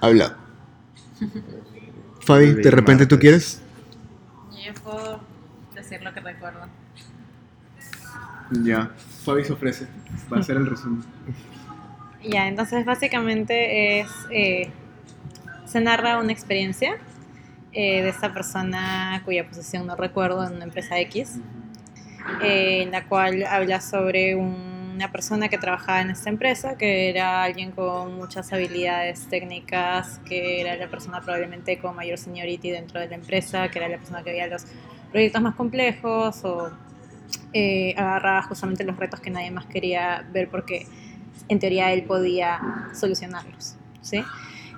[0.00, 0.36] Habla.
[2.20, 3.62] Fabi, ¿de repente tú quieres?
[4.64, 5.20] Yo puedo
[5.74, 6.66] decir lo que recuerdo.
[8.62, 8.90] Ya,
[9.24, 9.86] Fabi se ofrece.
[10.32, 11.04] Va a hacer el resumen.
[12.22, 14.10] Ya, entonces básicamente es.
[14.30, 14.70] eh,
[15.68, 16.96] se narra una experiencia
[17.72, 21.36] eh, de esta persona cuya posición no recuerdo en una empresa X,
[22.42, 24.34] eh, en la cual habla sobre
[24.98, 30.60] una persona que trabajaba en esta empresa, que era alguien con muchas habilidades técnicas, que
[30.60, 34.24] era la persona probablemente con mayor seniority dentro de la empresa, que era la persona
[34.24, 34.66] que veía los
[35.12, 36.72] proyectos más complejos o
[37.52, 40.88] eh, agarraba justamente los retos que nadie más quería ver porque
[41.48, 43.76] en teoría él podía solucionarlos.
[44.02, 44.24] ¿sí?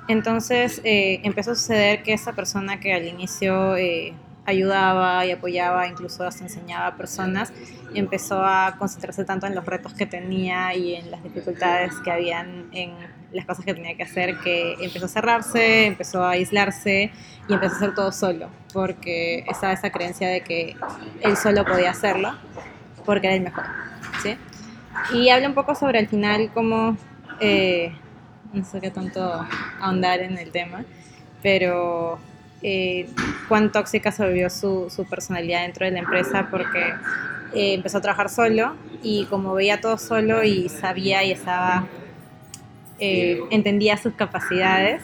[0.06, 4.12] Entonces eh, empezó a suceder que esa persona que al inicio eh,
[4.46, 7.52] ayudaba y apoyaba, incluso hasta enseñaba a personas,
[7.94, 12.68] empezó a concentrarse tanto en los retos que tenía y en las dificultades que habían
[12.72, 12.92] en
[13.32, 17.12] las cosas que tenía que hacer, que empezó a cerrarse, empezó a aislarse
[17.48, 20.76] y empezó a hacer todo solo, porque estaba esa creencia de que
[21.20, 22.34] él solo podía hacerlo,
[23.04, 23.64] porque era el mejor.
[24.22, 24.36] ¿sí?
[25.14, 26.96] Y habla un poco sobre al final cómo,
[27.40, 27.92] eh,
[28.52, 29.46] no sé qué tanto
[29.80, 30.84] ahondar en el tema,
[31.42, 32.18] pero
[32.62, 33.08] eh,
[33.48, 36.94] cuán tóxica se volvió su, su, personalidad dentro de la empresa porque
[37.54, 41.86] eh, empezó a trabajar solo y como veía todo solo y sabía y estaba,
[42.98, 45.02] eh, entendía sus capacidades,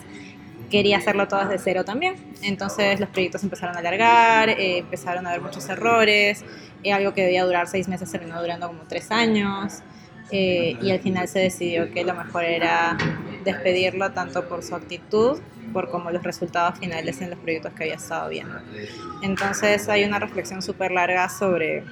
[0.70, 2.14] quería hacerlo todo desde cero también.
[2.42, 6.44] Entonces los proyectos empezaron a alargar, eh, empezaron a haber muchos errores,
[6.92, 9.82] algo que debía durar seis meses terminó durando como tres años.
[10.30, 12.96] Eh, y al final se decidió que lo mejor era
[13.46, 15.38] despedirlo tanto por su actitud
[15.72, 18.58] por como los resultados finales en los proyectos que había estado viendo.
[19.22, 21.84] Entonces hay una reflexión súper larga sobre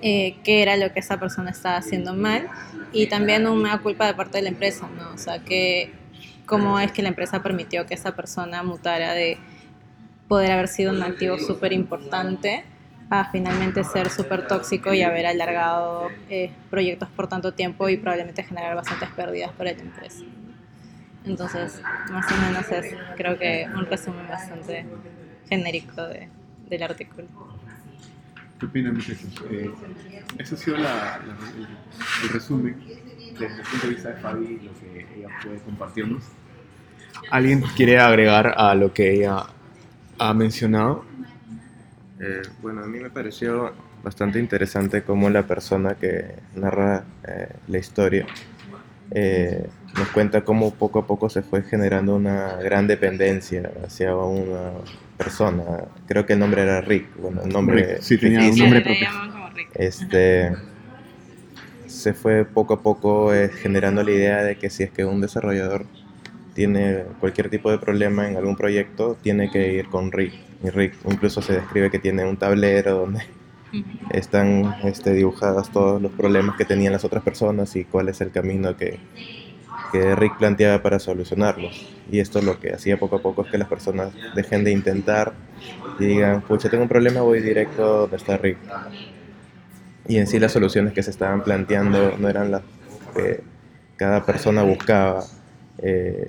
[0.00, 2.48] eh, qué era lo que esa persona estaba haciendo mal
[2.92, 5.12] y también una culpa de parte de la empresa, ¿no?
[5.14, 5.92] O sea, que
[6.46, 9.38] cómo es que la empresa permitió que esa persona mutara de
[10.28, 12.64] poder haber sido un activo súper importante
[13.10, 18.42] a finalmente ser súper tóxico y haber alargado eh, proyectos por tanto tiempo y probablemente
[18.42, 20.24] generar bastantes pérdidas para la empresa.
[21.24, 24.86] Entonces, más o menos es, creo que, un resumen bastante
[25.48, 26.28] genérico de,
[26.68, 27.28] del artículo.
[28.58, 29.28] ¿Qué opinan, muchachos?
[29.50, 29.70] Eh,
[30.38, 31.66] eso ha sido la, la, el,
[32.24, 32.76] el, resumen
[33.38, 36.24] desde el punto de vista de Fabi, lo que ella puede compartirnos.
[37.30, 39.46] ¿Alguien quiere agregar a lo que ella
[40.18, 41.04] ha mencionado?
[42.20, 43.72] Eh, bueno, a mí me pareció
[44.02, 48.26] bastante interesante cómo la persona que narra eh, la historia
[49.10, 49.66] eh,
[49.96, 54.72] nos cuenta cómo poco a poco se fue generando una gran dependencia hacia una
[55.18, 55.62] persona.
[56.06, 57.16] Creo que el nombre era Rick.
[57.16, 57.94] Bueno, el nombre.
[57.94, 59.08] Rick, sí, tenía un nombre propio.
[59.74, 60.52] Este.
[61.86, 65.20] Se fue poco a poco eh, generando la idea de que si es que un
[65.20, 65.84] desarrollador
[66.54, 70.32] tiene cualquier tipo de problema en algún proyecto, tiene que ir con Rick.
[70.64, 73.22] Y Rick incluso se describe que tiene un tablero donde
[74.10, 78.30] están este, dibujados todos los problemas que tenían las otras personas y cuál es el
[78.30, 78.98] camino que,
[79.92, 81.86] que Rick planteaba para solucionarlos.
[82.10, 85.34] Y esto lo que hacía poco a poco es que las personas dejen de intentar
[86.00, 88.56] y digan, pucha, tengo un problema, voy directo donde está Rick.
[90.08, 92.62] Y en sí las soluciones que se estaban planteando no eran las
[93.14, 93.42] que
[93.96, 95.22] cada persona buscaba
[95.78, 96.26] eh,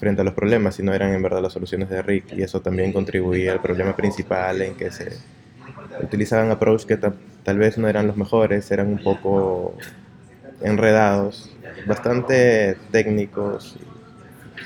[0.00, 2.32] frente a los problemas, sino eran en verdad las soluciones de Rick.
[2.32, 5.12] Y eso también contribuía al problema principal en que se
[6.02, 9.76] utilizaban approaches que tal vez no eran los mejores, eran un poco
[10.60, 11.50] enredados,
[11.86, 13.76] bastante técnicos.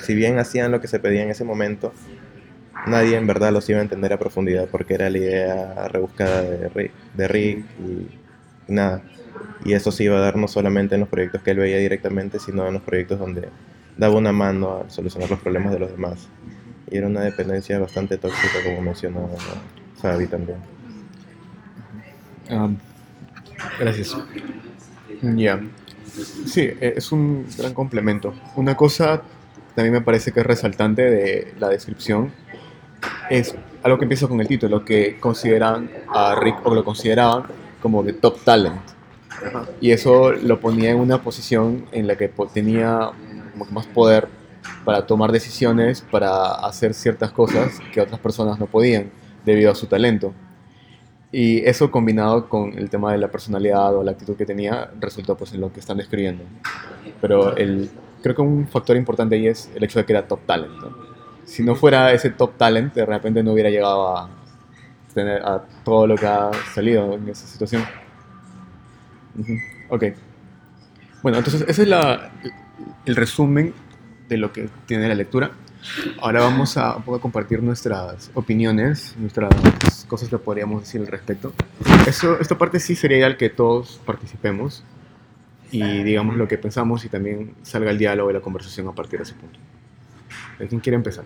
[0.01, 1.93] Si bien hacían lo que se pedía en ese momento,
[2.87, 7.29] nadie en verdad los iba a entender a profundidad porque era la idea rebuscada de
[7.29, 9.03] Rick, y, nada.
[9.65, 12.39] Y eso se iba a dar no solamente en los proyectos que él veía directamente,
[12.39, 13.49] sino en los proyectos donde
[13.97, 16.29] daba una mano a solucionar los problemas de los demás.
[16.91, 19.31] Y era una dependencia bastante tóxica, como mencionó
[20.01, 20.59] Fabi también.
[22.51, 22.77] Um,
[23.79, 24.17] gracias.
[25.23, 25.61] Ya.
[26.47, 28.35] Sí, es un gran complemento.
[28.57, 29.23] Una cosa
[29.75, 32.33] también me parece que es resaltante de la descripción
[33.31, 37.45] es algo que empieza con el título, que consideran a Rick o lo consideraban
[37.81, 38.81] como de top talent.
[39.31, 39.67] Ajá.
[39.81, 43.11] Y eso lo ponía en una posición en la que tenía
[43.53, 44.29] como que más poder
[44.85, 49.11] para tomar decisiones, para hacer ciertas cosas que otras personas no podían
[49.45, 50.33] debido a su talento.
[51.33, 55.35] Y eso combinado con el tema de la personalidad o la actitud que tenía, resultó
[55.35, 56.45] pues en lo que están describiendo.
[57.23, 57.91] Pero el,
[58.23, 60.73] creo que un factor importante ahí es el hecho de que era top talent.
[61.47, 64.29] Si no fuera ese top talent, de repente no hubiera llegado a
[65.15, 67.83] tener a todo lo que ha salido en esa situación.
[69.89, 70.05] Ok.
[71.23, 72.31] Bueno, entonces esa es la,
[73.07, 73.73] el resumen
[74.29, 75.51] de lo que tiene la lectura.
[76.21, 79.51] Ahora vamos a compartir nuestras opiniones, nuestras
[80.13, 81.55] cosas que podríamos decir al respecto.
[82.07, 84.85] Eso, esta parte sí sería ideal que todos participemos
[85.71, 89.21] y digamos lo que pensamos y también salga el diálogo y la conversación a partir
[89.21, 89.59] de ese punto.
[90.69, 91.25] ¿Quién quiere empezar?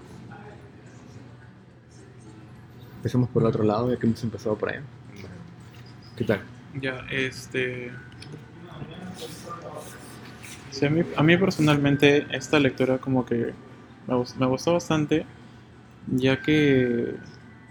[2.99, 4.83] Empecemos por el otro lado, ya que hemos empezado por allá.
[6.17, 6.43] ¿Qué tal?
[6.81, 7.91] Ya, este...
[10.71, 13.53] Sí, a, mí, a mí personalmente esta lectura como que
[14.07, 15.27] me, gust- me gustó bastante,
[16.07, 17.17] ya que,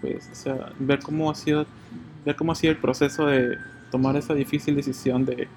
[0.00, 1.66] pues, o sea, ver cómo ha sido,
[2.24, 3.58] ver cómo ha sido el proceso de
[3.90, 5.48] tomar esa difícil decisión de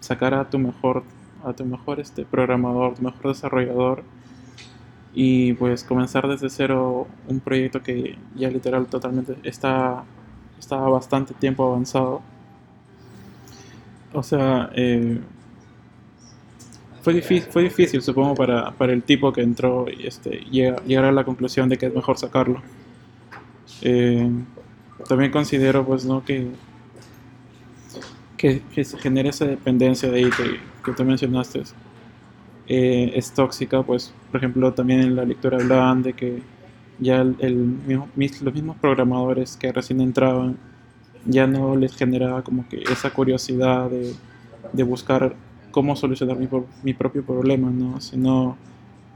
[0.00, 1.02] sacar a tu mejor,
[1.44, 4.02] a tu mejor este, programador, tu mejor desarrollador,
[5.14, 10.04] y pues comenzar desde cero un proyecto que ya literal totalmente está,
[10.58, 12.20] está bastante tiempo avanzado.
[14.12, 15.18] O sea, eh,
[17.02, 21.06] fue, difícil, fue difícil, supongo, para, para el tipo que entró y este, llega- llegar
[21.06, 22.62] a la conclusión de que es mejor sacarlo.
[23.80, 24.30] Eh,
[25.08, 26.24] también considero, pues, ¿no?
[26.24, 26.56] Que,
[28.36, 31.62] que, que se genera esa dependencia de ahí que, que tú mencionaste.
[32.66, 36.42] eh, es tóxica, pues, por ejemplo, también en la lectura hablaban de que
[36.98, 37.56] ya el, el
[38.16, 40.58] mis- los mismos programadores que recién entraban
[41.24, 44.18] ya no les generaba como que esa curiosidad de,
[44.72, 45.36] de buscar
[45.70, 46.48] cómo solucionar mi,
[46.82, 48.00] mi propio problema, ¿no?
[48.00, 48.58] Sino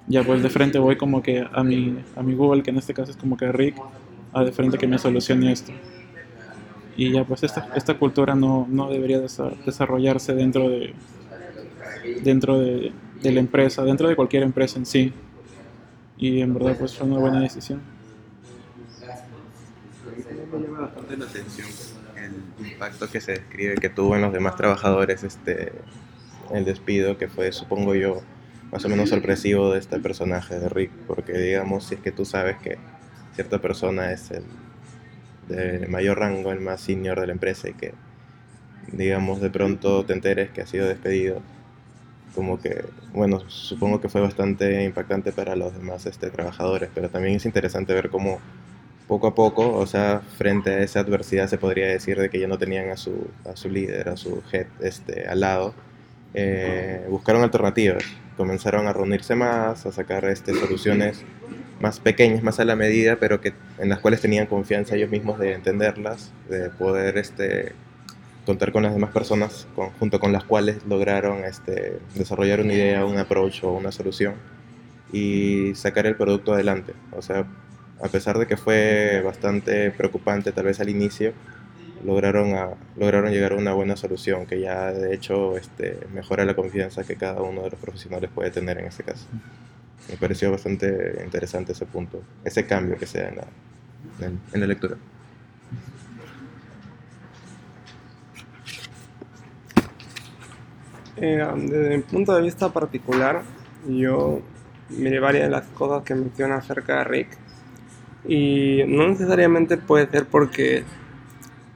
[0.06, 2.94] ya pues de frente voy como que a mi, a mi Google, que en este
[2.94, 3.82] caso es como que Rick,
[4.32, 5.80] a de frente que me solucione esto.
[6.94, 11.00] Y ya pues esta, esta cultura no, no debería desa- desarrollarse dentro de,
[12.16, 15.14] dentro de, de la empresa, dentro de cualquier empresa en sí.
[16.16, 17.88] Y en verdad pues fue una buena decisión.
[20.52, 21.68] me llama bastante la atención
[22.14, 25.86] el impacto que se describe que tuvo en los demás trabajadores este
[26.50, 28.22] el despido que fue supongo yo
[28.70, 32.24] más o menos sorpresivo de este personaje de Rick porque digamos si es que tú
[32.24, 32.78] sabes que
[33.34, 34.44] cierta persona es el
[35.48, 37.94] de mayor rango el más senior de la empresa y que
[38.92, 41.42] digamos de pronto te enteres que ha sido despedido
[42.34, 47.36] como que bueno supongo que fue bastante impactante para los demás este trabajadores pero también
[47.36, 48.40] es interesante ver cómo
[49.10, 52.46] poco a poco, o sea, frente a esa adversidad se podría decir de que ya
[52.46, 55.74] no tenían a su, a su líder, a su head este, al lado,
[56.32, 58.04] eh, buscaron alternativas,
[58.36, 61.24] comenzaron a reunirse más, a sacar este, soluciones
[61.80, 65.38] más pequeñas, más a la medida, pero que, en las cuales tenían confianza ellos mismos
[65.38, 67.74] de entenderlas, de poder este,
[68.44, 73.04] contar con las demás personas con- junto con las cuales lograron este, desarrollar una idea,
[73.06, 74.36] un approach o una solución
[75.12, 76.94] y sacar el producto adelante.
[77.10, 77.46] O sea,
[78.02, 81.34] a pesar de que fue bastante preocupante tal vez al inicio,
[82.04, 86.54] lograron, a- lograron llegar a una buena solución que ya de hecho este, mejora la
[86.56, 89.28] confianza que cada uno de los profesionales puede tener en este caso.
[90.08, 93.46] Me pareció bastante interesante ese punto, ese cambio que se da en la,
[94.52, 94.96] en, la lectura.
[101.16, 103.42] Eh, desde mi punto de vista particular,
[103.86, 104.40] yo
[104.88, 107.38] miré varias de las cosas que menciona acerca de Rick
[108.26, 110.84] y no necesariamente puede ser porque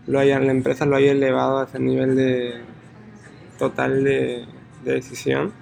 [0.06, 2.60] lo haya, la empresa lo haya elevado a ese nivel de
[3.58, 4.44] total de,
[4.84, 5.52] de decisión,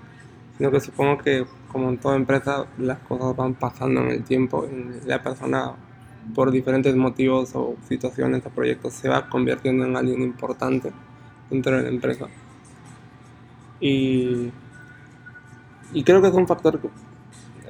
[0.56, 4.66] sino que supongo que como en toda empresa las cosas van pasando en el tiempo
[4.66, 5.72] y la persona
[6.34, 10.92] por diferentes motivos o situaciones o proyectos se va convirtiendo en alguien importante
[11.50, 12.26] dentro de la empresa.
[13.80, 14.52] Y,
[16.04, 16.88] creo que es un factor que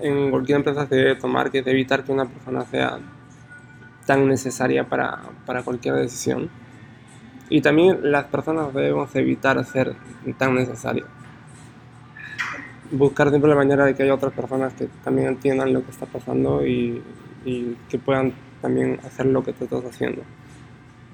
[0.02, 2.98] en cualquier empresa se debe tomar, que es evitar que una persona sea
[4.06, 6.50] tan necesaria para, para cualquier decisión.
[7.48, 9.96] Y también las personas debemos evitar ser
[10.38, 11.08] tan necesarios.
[12.92, 16.06] Buscar siempre la manera de que haya otras personas que también entiendan lo que está
[16.06, 17.02] pasando y,
[17.88, 20.22] que puedan también hacer lo que tú estás haciendo.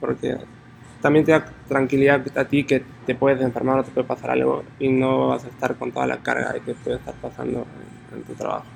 [0.01, 0.37] Porque
[1.01, 4.65] también te da tranquilidad a ti que te puedes enfermar o te puede pasar algo
[4.79, 7.65] y no vas a estar con toda la carga de que puede estar pasando
[8.13, 8.67] en, tu trabajo.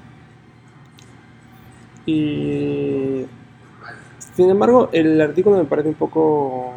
[2.06, 3.26] Y
[4.34, 6.72] sin embargo, el artículo me parece un poco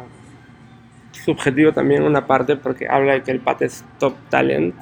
[1.12, 4.74] subjetivo también una parte porque habla de que el pata es top talent,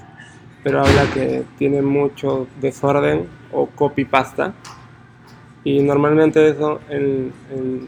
[0.64, 4.54] pero habla que tiene mucho desorden o copy pasta.
[5.62, 7.86] Y normalmente eso en, en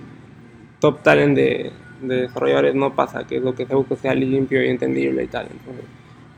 [0.79, 4.69] top talent de, de desarrolladores no pasa, que lo que se busca sea limpio y
[4.69, 5.49] entendible y tal.
[5.51, 5.85] Entonces,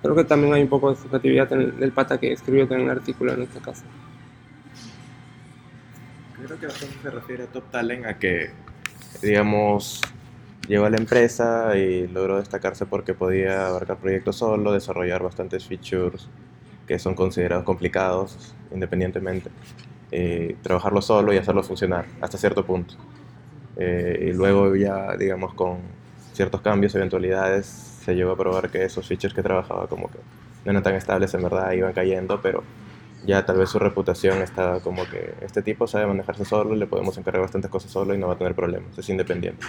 [0.02, 2.80] creo que también hay un poco de subjetividad en el, del pata que escribió en
[2.80, 3.82] el artículo en este caso.
[6.36, 8.50] Creo que bastante se refiere a Top Talent a que,
[9.20, 10.00] digamos,
[10.68, 16.28] llegó a la empresa y logró destacarse porque podía abarcar proyectos solo, desarrollar bastantes features
[16.86, 19.50] que son considerados complicados independientemente,
[20.12, 22.94] eh, trabajarlo solo y hacerlo funcionar hasta cierto punto.
[23.76, 25.78] Eh, y luego ya, digamos, con
[26.32, 30.18] ciertos cambios, eventualidades, se llegó a probar que esos features que trabajaba como que
[30.64, 32.62] no eran tan estables, en verdad iban cayendo, pero
[33.26, 37.16] ya tal vez su reputación está como que este tipo sabe manejarse solo, le podemos
[37.18, 39.64] encargar bastantes cosas solo y no va a tener problemas, es independiente.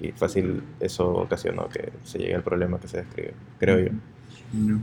[0.00, 3.90] Y fácil eso ocasionó que se llegue al problema que se describe, creo yo.
[4.52, 4.82] No.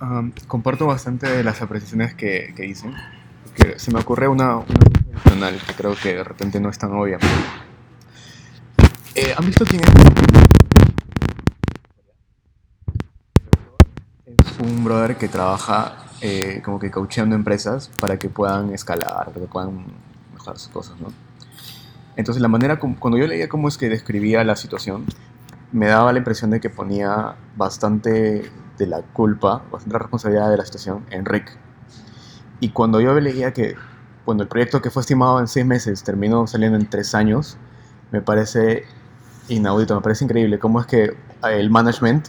[0.00, 2.92] Um, comparto bastante de las apreciaciones que, que dicen.
[3.54, 7.18] Que se me ocurre una, una que creo que de repente no es tan obvia.
[9.14, 9.88] Eh, ¿Han visto quién es?
[14.26, 19.40] Es un brother que trabaja eh, como que coacheando empresas para que puedan escalar, para
[19.40, 19.86] que puedan
[20.32, 21.08] mejorar sus cosas, ¿no?
[22.16, 25.04] Entonces la manera, como- cuando yo leía cómo es que describía la situación,
[25.72, 30.64] me daba la impresión de que ponía bastante de la culpa, bastante responsabilidad de la
[30.64, 31.56] situación en Rick.
[32.60, 33.74] Y cuando yo leía que
[34.24, 37.56] cuando el proyecto que fue estimado en seis meses terminó saliendo en tres años,
[38.10, 38.84] me parece
[39.48, 42.28] inaudito, me parece increíble cómo es que el management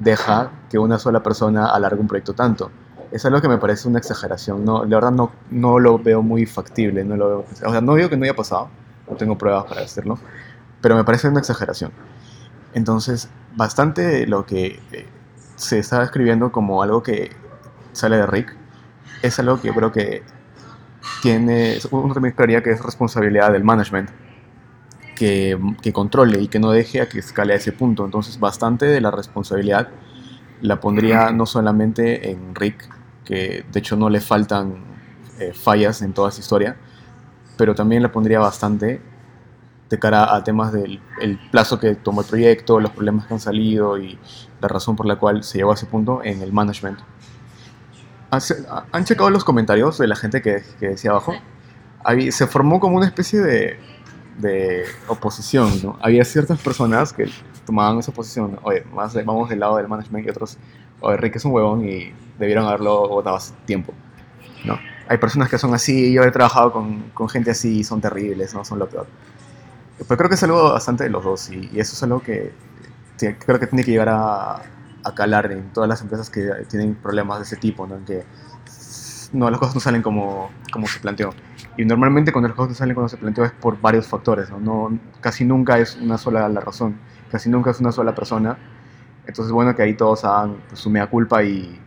[0.00, 2.70] deja que una sola persona alargue un proyecto tanto.
[3.12, 6.44] Es algo que me parece una exageración, no, la verdad no, no lo veo muy
[6.46, 8.68] factible, no lo veo, o sea, no digo que no haya pasado,
[9.08, 10.18] no tengo pruebas para decirlo,
[10.80, 11.92] pero me parece una exageración.
[12.74, 15.06] Entonces, bastante lo que eh,
[15.56, 17.30] se está escribiendo como algo que
[17.92, 18.54] sale de Rick
[19.22, 20.22] es algo que yo creo que
[21.22, 24.10] tiene, uno también que es responsabilidad del management,
[25.14, 28.04] que, que controle y que no deje a que escale a ese punto.
[28.04, 29.88] Entonces, bastante de la responsabilidad
[30.60, 32.88] la pondría no solamente en Rick,
[33.24, 34.84] que de hecho no le faltan
[35.38, 36.76] eh, fallas en toda esa historia,
[37.56, 39.00] pero también la pondría bastante
[39.88, 43.40] de cara a temas del el plazo que tomó el proyecto, los problemas que han
[43.40, 44.18] salido y
[44.60, 46.98] la razón por la cual se llegó a ese punto en el management.
[48.30, 51.34] ¿Has- ¿Han checado los comentarios de la gente que, que decía abajo?
[52.04, 53.78] Había- se formó como una especie de,
[54.38, 55.96] de oposición, ¿no?
[56.02, 57.30] Había ciertas personas que
[57.64, 60.58] tomaban esa posición, oye, más vamos del lado del management y otros,
[61.00, 63.92] oye, Rick es un huevón y debieron haberlo votado hace tiempo,
[64.64, 64.78] ¿no?
[65.08, 68.54] Hay personas que son así, yo he trabajado con, con gente así y son terribles,
[68.54, 68.64] ¿no?
[68.64, 69.06] Son lo peor.
[69.98, 72.52] Pero creo que es algo bastante de los dos y, y eso es algo que
[73.18, 74.56] creo que tiene que llegar a,
[75.04, 77.96] a calar en todas las empresas que tienen problemas de ese tipo, ¿no?
[77.96, 78.24] En que
[79.32, 81.30] no, las cosas no salen como, como se planteó.
[81.76, 84.58] Y normalmente cuando las cosas no salen como se planteó es por varios factores, ¿no?
[84.60, 86.96] No- casi nunca es una sola la razón,
[87.30, 88.56] casi nunca es una sola persona.
[89.26, 91.78] Entonces, bueno, que ahí todos hagan pues, su mea culpa y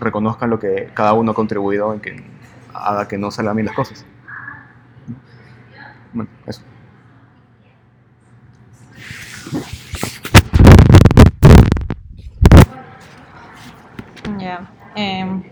[0.00, 2.24] reconozcan lo que cada uno ha contribuido en que
[2.74, 4.04] haga que no salgan bien las cosas.
[6.12, 6.62] Bueno, eso.
[14.38, 14.70] Ya.
[14.94, 15.42] em,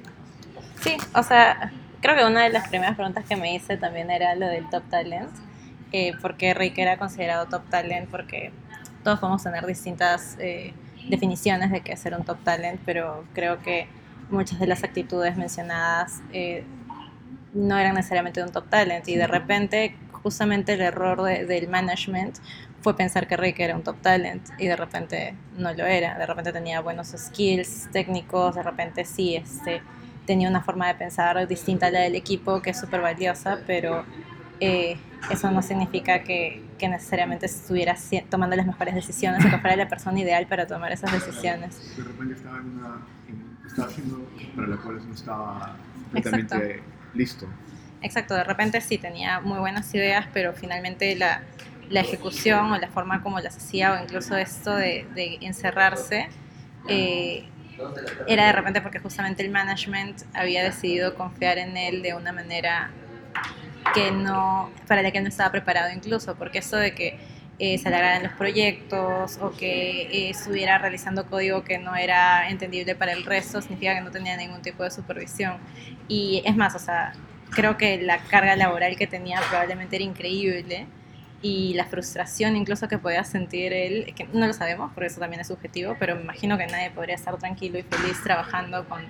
[0.81, 4.35] sí, o sea, creo que una de las primeras preguntas que me hice también era
[4.35, 5.31] lo del top talent.
[5.93, 8.09] Eh, ¿Por qué Rick era considerado top talent?
[8.11, 8.53] Porque
[9.03, 10.75] todos podemos tener distintas eh,
[11.09, 13.89] definiciones de qué es ser un top talent, pero creo que
[14.31, 16.65] muchas de las actitudes mencionadas eh,
[17.55, 22.37] no eran necesariamente un top talent y de repente justamente el error de- del management
[22.83, 26.27] fue pensar que Rick era un top talent y de repente no lo era, de
[26.27, 29.83] repente tenía buenos skills técnicos, de repente sí, este,
[30.27, 34.05] tenía una forma de pensar distinta a la del equipo que es súper valiosa, pero
[34.61, 34.97] eh,
[35.31, 37.97] eso no significa que, que necesariamente estuviera
[38.31, 41.97] tomando las mejores decisiones o que fuera la persona ideal para tomar esas decisiones.
[41.97, 44.27] De repente estaba, en una, en- estaba haciendo
[44.57, 45.77] para la cual no estaba
[46.13, 47.49] completamente listo.
[48.01, 51.49] Exacto, de repente sí tenía muy buenas ideas, pero finalmente la,
[51.89, 56.33] la ejecución o la forma como las hacía o incluso esto de, de encerrarse
[56.87, 57.53] eh,
[58.27, 62.97] era de repente porque justamente el management había decidido confiar en él de una manera
[63.93, 67.19] que no, para la que no estaba preparado incluso, porque eso de que
[67.63, 72.95] eh, se alargaran los proyectos o que eh, estuviera realizando código que no era entendible
[72.95, 75.59] para el resto significa que no tenía ningún tipo de supervisión.
[76.09, 77.13] Y es más, o sea,
[77.51, 80.87] creo que la carga laboral que tenía probablemente era increíble
[81.43, 85.43] y la frustración incluso que podía sentir él, que no lo sabemos, porque eso también
[85.43, 89.03] es subjetivo, pero me imagino que nadie podría estar tranquilo y feliz trabajando con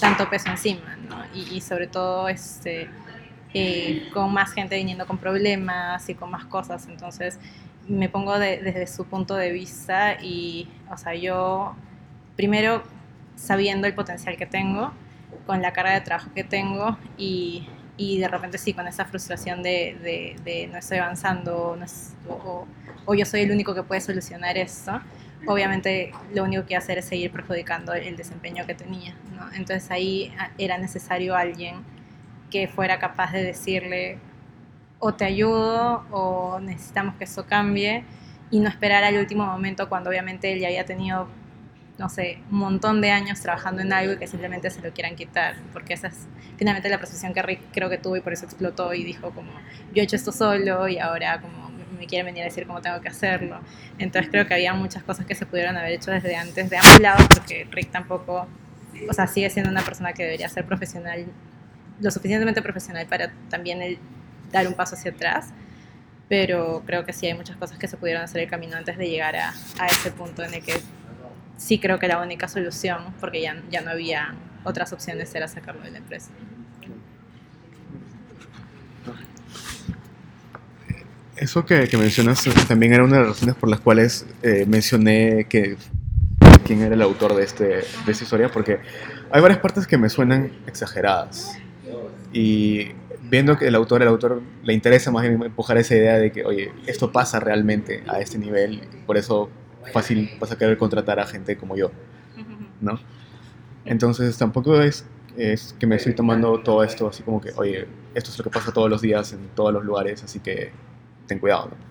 [0.00, 1.24] tanto peso encima, ¿no?
[1.34, 2.88] Y, y sobre todo este,
[3.52, 7.38] eh, con más gente viniendo con problemas y con más cosas, entonces
[7.88, 11.74] me pongo de- desde su punto de vista y, o sea, yo
[12.36, 12.82] primero
[13.36, 14.92] sabiendo el potencial que tengo,
[15.46, 19.62] con la carga de trabajo que tengo y, y de repente sí, con esa frustración
[19.62, 21.78] de, no estoy avanzando
[23.06, 25.00] o, yo soy el único que puede solucionar esto,
[25.46, 29.14] obviamente lo único que hacer es seguir perjudicando el desempeño que tenía.
[29.54, 31.76] Entonces ahí ah, era necesario alguien
[32.50, 34.18] que fuera capaz de decirle
[34.98, 38.04] o te ayudo o necesitamos que eso cambie
[38.50, 41.28] y no esperar al último momento cuando obviamente él ya había tenido,
[41.98, 45.14] no sé, un montón de años trabajando en algo y que simplemente se lo quieran
[45.14, 46.26] quitar, porque esa es
[46.56, 49.52] finalmente la percepción que Rick creo que tuvo y por eso explotó y dijo como,
[49.94, 53.00] yo he hecho esto solo y ahora como me quieren venir a decir cómo tengo
[53.00, 53.60] que hacerlo.
[53.98, 57.00] Entonces creo que había muchas cosas que se pudieron haber hecho desde antes de ambos
[57.00, 58.46] lados, porque Rick tampoco,
[59.08, 61.26] o sea, sigue siendo una persona que debería ser profesional,
[62.00, 63.98] lo suficientemente profesional para también él
[64.52, 65.50] dar un paso hacia atrás.
[66.28, 69.08] Pero creo que sí hay muchas cosas que se pudieron hacer el camino antes de
[69.08, 70.74] llegar a, a ese punto en el que
[71.56, 75.82] sí creo que la única solución, porque ya, ya no había otras opciones, era sacarlo
[75.82, 76.30] de la empresa.
[81.36, 85.46] Eso que, que mencionas también era una de las razones por las cuales eh, mencioné
[85.48, 85.76] que
[86.64, 88.80] quién era el autor de, este, de esta historia, porque
[89.30, 91.56] hay varias partes que me suenan exageradas.
[92.32, 92.88] Y
[93.30, 96.44] viendo que el autor, el autor le interesa más bien empujar esa idea de que,
[96.44, 99.50] oye, esto pasa realmente a este nivel, por eso
[99.92, 101.90] fácil vas a querer contratar a gente como yo,
[102.80, 102.98] ¿no?
[103.84, 105.06] Entonces tampoco es,
[105.36, 108.50] es que me estoy tomando todo esto así como que, oye, esto es lo que
[108.50, 110.72] pasa todos los días en todos los lugares, así que
[111.26, 111.88] ten cuidado, ¿no?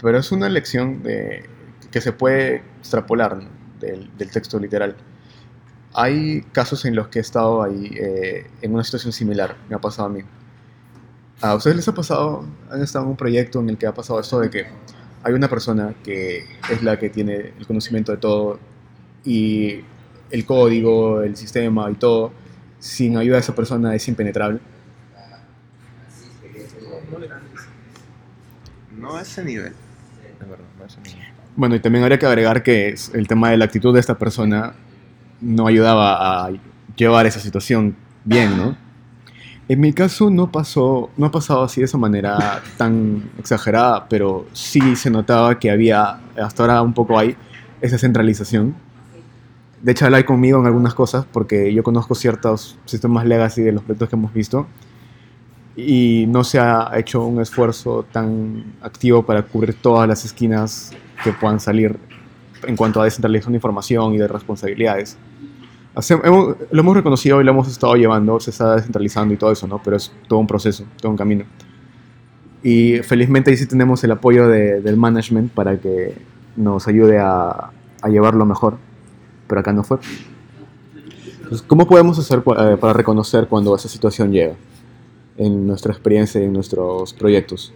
[0.00, 1.44] Pero es una lección de,
[1.90, 3.48] que se puede extrapolar ¿no?
[3.78, 4.96] del, del, texto literal.
[5.92, 9.80] Hay casos en los que he estado ahí eh, en una situación similar, me ha
[9.80, 10.22] pasado a mí.
[11.42, 14.20] ¿A ustedes les ha pasado, han estado en un proyecto en el que ha pasado
[14.20, 14.66] esto de que
[15.22, 18.58] hay una persona que es la que tiene el conocimiento de todo
[19.24, 19.80] y
[20.30, 22.32] el código, el sistema y todo,
[22.78, 24.60] sin ayuda de esa persona es impenetrable?
[28.98, 29.72] No a ese nivel.
[30.40, 31.24] De verdad, no a ese nivel.
[31.56, 34.74] Bueno, y también habría que agregar que el tema de la actitud de esta persona
[35.40, 36.50] no ayudaba a
[36.96, 38.89] llevar esa situación bien, ¿no?
[39.70, 44.48] En mi caso no pasó, no ha pasado así de esa manera tan exagerada, pero
[44.52, 47.36] sí se notaba que había, hasta ahora un poco hay,
[47.80, 48.74] esa centralización.
[49.80, 53.84] De hecho, hablar conmigo en algunas cosas, porque yo conozco ciertos sistemas legacy de los
[53.84, 54.66] proyectos que hemos visto,
[55.76, 60.90] y no se ha hecho un esfuerzo tan activo para cubrir todas las esquinas
[61.22, 61.96] que puedan salir
[62.64, 65.16] en cuanto a descentralización de información y de responsabilidades.
[65.94, 69.66] Hemos, lo hemos reconocido y lo hemos estado llevando, se está descentralizando y todo eso,
[69.66, 69.82] ¿no?
[69.82, 71.44] Pero es todo un proceso, todo un camino.
[72.62, 76.16] Y felizmente ahí sí tenemos el apoyo de, del management para que
[76.56, 77.70] nos ayude a,
[78.02, 78.76] a, llevarlo mejor,
[79.48, 79.98] pero acá no fue.
[81.42, 84.54] Entonces, ¿cómo podemos hacer para, para reconocer cuando esa situación llega
[85.36, 87.72] en nuestra experiencia y en nuestros proyectos?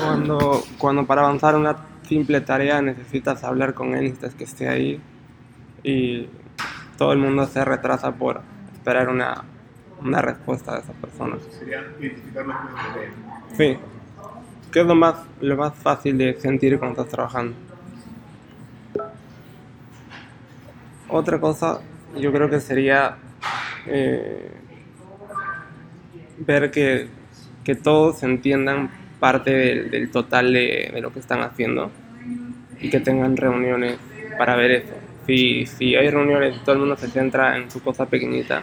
[0.00, 5.00] Cuando, cuando para avanzar una simple tarea necesitas hablar con él, necesitas que esté ahí
[5.82, 6.28] y
[6.96, 8.40] todo el mundo se retrasa por
[8.72, 9.44] esperar una,
[10.00, 11.36] una respuesta de esa persona.
[11.50, 12.56] Sería identificar los
[13.56, 13.78] Sí,
[14.70, 17.56] que es lo más, lo más fácil de sentir cuando estás trabajando.
[21.08, 21.80] Otra cosa,
[22.16, 23.16] yo creo que sería
[23.86, 24.50] eh,
[26.38, 27.08] ver que,
[27.62, 31.90] que todos entiendan parte del, del total de, lo que están haciendo
[32.80, 33.96] y que tengan reuniones
[34.38, 34.94] para ver eso.
[35.26, 38.62] Si, hay reuniones todo el mundo se centra en su cosa pequeñita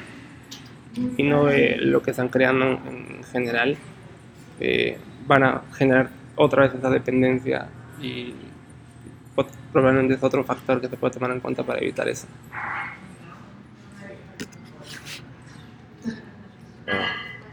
[1.17, 3.77] y no ve lo que están creando en general,
[4.59, 7.67] eh, van a generar otra vez esa dependencia
[8.01, 8.33] y
[9.71, 12.27] probablemente es otro factor que se puede tomar en cuenta para evitar eso.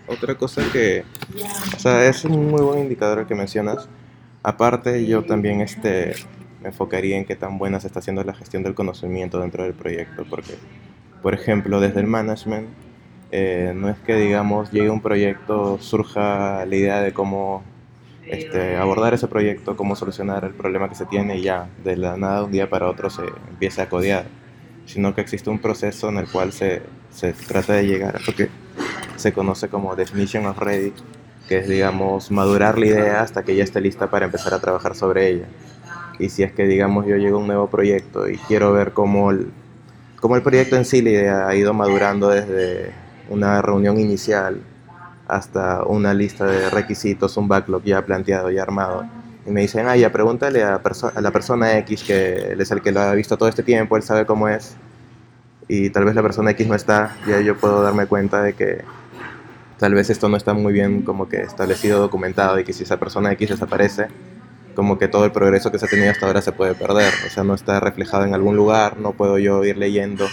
[0.09, 1.05] Otra cosa que,
[1.77, 3.89] o sea, es un muy buen indicador que mencionas.
[4.43, 6.15] Aparte, yo también este,
[6.63, 9.75] me enfocaría en qué tan buena se está haciendo la gestión del conocimiento dentro del
[9.75, 10.55] proyecto, porque,
[11.23, 12.69] por ejemplo, desde el management,
[13.31, 17.63] eh, no es que, digamos, llegue un proyecto, surja la idea de cómo
[18.27, 22.17] este, abordar ese proyecto, cómo solucionar el problema que se tiene y ya, de la
[22.17, 24.25] nada, un día para otro se empieza a codear,
[24.87, 28.19] sino que existe un proceso en el cual se, se trata de llegar a
[29.17, 30.93] se conoce como definition of ready,
[31.49, 34.95] que es, digamos, madurar la idea hasta que ya esté lista para empezar a trabajar
[34.95, 35.47] sobre ella.
[36.19, 39.31] Y si es que, digamos, yo llego a un nuevo proyecto y quiero ver cómo
[39.31, 39.51] el,
[40.21, 42.93] cómo el proyecto en sí, la ha ido madurando desde
[43.29, 44.61] una reunión inicial
[45.29, 49.07] hasta una lista de requisitos, un backlog ya planteado, ya armado.
[49.47, 50.81] Y me dicen, ah, ya pregúntale a,
[51.15, 53.97] a la persona X, que él es el que lo ha visto todo este tiempo,
[53.97, 54.77] él sabe cómo es.
[55.69, 58.85] Y tal vez la persona X no está, ya yo puedo darme cuenta de que
[59.79, 62.99] tal vez esto no está muy bien como que establecido, documentado y que si esa
[62.99, 64.09] persona X desaparece,
[64.75, 67.31] como que todo el progreso que se ha tenido hasta ahora se puede perder, o
[67.31, 70.27] sea, no está reflejado en algún lugar, no puedo yo ir leyendo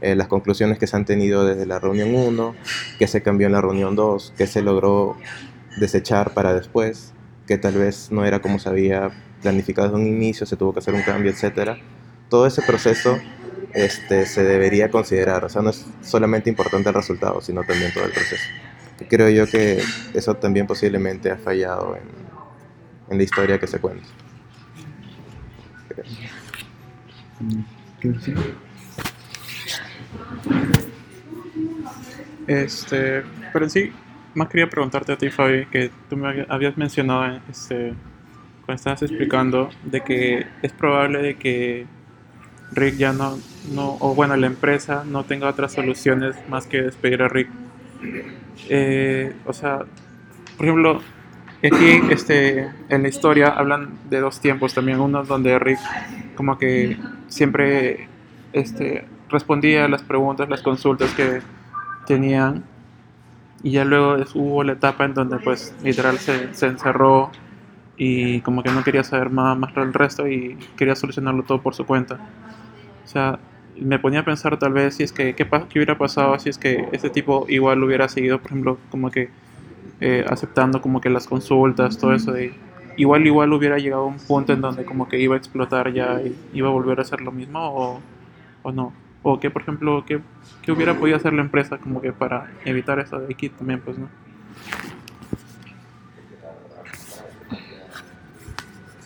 [0.00, 2.54] eh, las conclusiones que se han tenido desde la reunión 1,
[2.98, 5.16] que se cambió en la reunión 2, que se logró
[5.78, 7.12] desechar para después,
[7.46, 9.10] que tal vez no era como se había
[9.42, 11.78] planificado desde un inicio, se tuvo que hacer un cambio, etc.
[12.28, 13.18] Todo ese proceso
[13.74, 18.04] este, se debería considerar, o sea, no es solamente importante el resultado, sino también todo
[18.04, 18.42] el proceso.
[19.08, 19.80] Creo yo que
[20.14, 22.02] eso también posiblemente ha fallado en,
[23.10, 24.06] en la historia que se cuenta.
[32.46, 33.92] Este, pero en sí,
[34.34, 37.92] más quería preguntarte a ti, Fabi, que tú me había- habías mencionado este,
[38.64, 41.86] cuando estabas explicando de que es probable de que
[42.72, 43.38] Rick ya no,
[43.72, 47.48] no, o bueno, la empresa no tenga otras soluciones más que despedir a Rick.
[48.68, 49.80] Eh, o sea,
[50.56, 51.00] por ejemplo,
[51.62, 55.00] aquí este, en la historia hablan de dos tiempos también.
[55.00, 55.78] Uno donde Rick
[56.36, 56.96] como que
[57.28, 58.08] siempre
[58.52, 61.40] este, respondía a las preguntas, las consultas que
[62.06, 62.64] tenían.
[63.62, 67.32] Y ya luego hubo la etapa en donde pues literal se, se encerró
[67.98, 71.74] y como que no quería saber más, más del resto y quería solucionarlo todo por
[71.74, 72.20] su cuenta.
[73.04, 73.40] O sea,
[73.76, 76.58] me ponía a pensar tal vez si es que qué, qué hubiera pasado si es
[76.58, 79.30] que ese tipo igual hubiera seguido, por ejemplo, como que
[80.00, 82.54] eh, aceptando como que las consultas, todo eso de
[82.96, 86.20] igual igual hubiera llegado a un punto en donde como que iba a explotar ya
[86.22, 88.02] y iba a volver a hacer lo mismo o,
[88.62, 88.92] o no.
[89.22, 90.20] O que, por ejemplo, ¿qué,
[90.62, 93.98] qué hubiera podido hacer la empresa como que para evitar eso de aquí también, pues,
[93.98, 94.08] ¿no?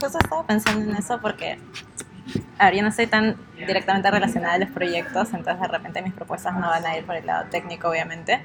[0.03, 1.61] Justo estaba pensando en eso porque,
[2.59, 6.13] a ver, yo no estoy tan directamente relacionada a los proyectos, entonces de repente mis
[6.13, 8.41] propuestas no van a ir por el lado técnico, obviamente,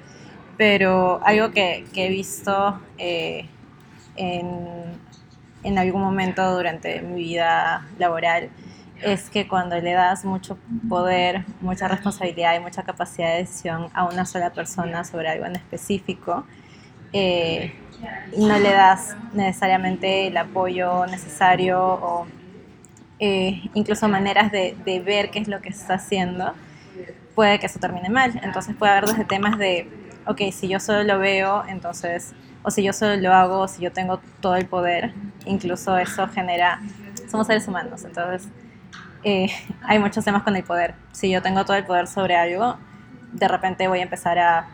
[0.56, 3.50] pero algo que, que he visto eh,
[4.18, 5.00] en,
[5.64, 8.52] en algún momento durante mi vida laboral
[9.02, 14.04] es que cuando le das mucho poder, mucha responsabilidad y mucha capacidad de decisión a
[14.04, 16.46] una sola persona sobre algo en específico,
[17.14, 17.74] eh,
[18.38, 22.28] no le das necesariamente el apoyo necesario o
[23.20, 26.54] eh, incluso maneras de, ver qué es lo que está haciendo,
[27.36, 28.40] puede que eso termine mal.
[28.44, 29.90] Entonces puede haber desde temas de,
[30.26, 32.34] ok, si yo solo lo veo, entonces,
[32.64, 35.14] o si yo solo lo hago, o si yo tengo todo el poder,
[35.46, 36.80] incluso eso genera,
[37.30, 38.50] somos seres humanos, entonces
[39.24, 39.48] eh,
[39.84, 40.94] hay muchos temas con el poder.
[41.12, 42.78] Si yo tengo todo el poder sobre algo,
[43.34, 44.68] de repente voy a empezar a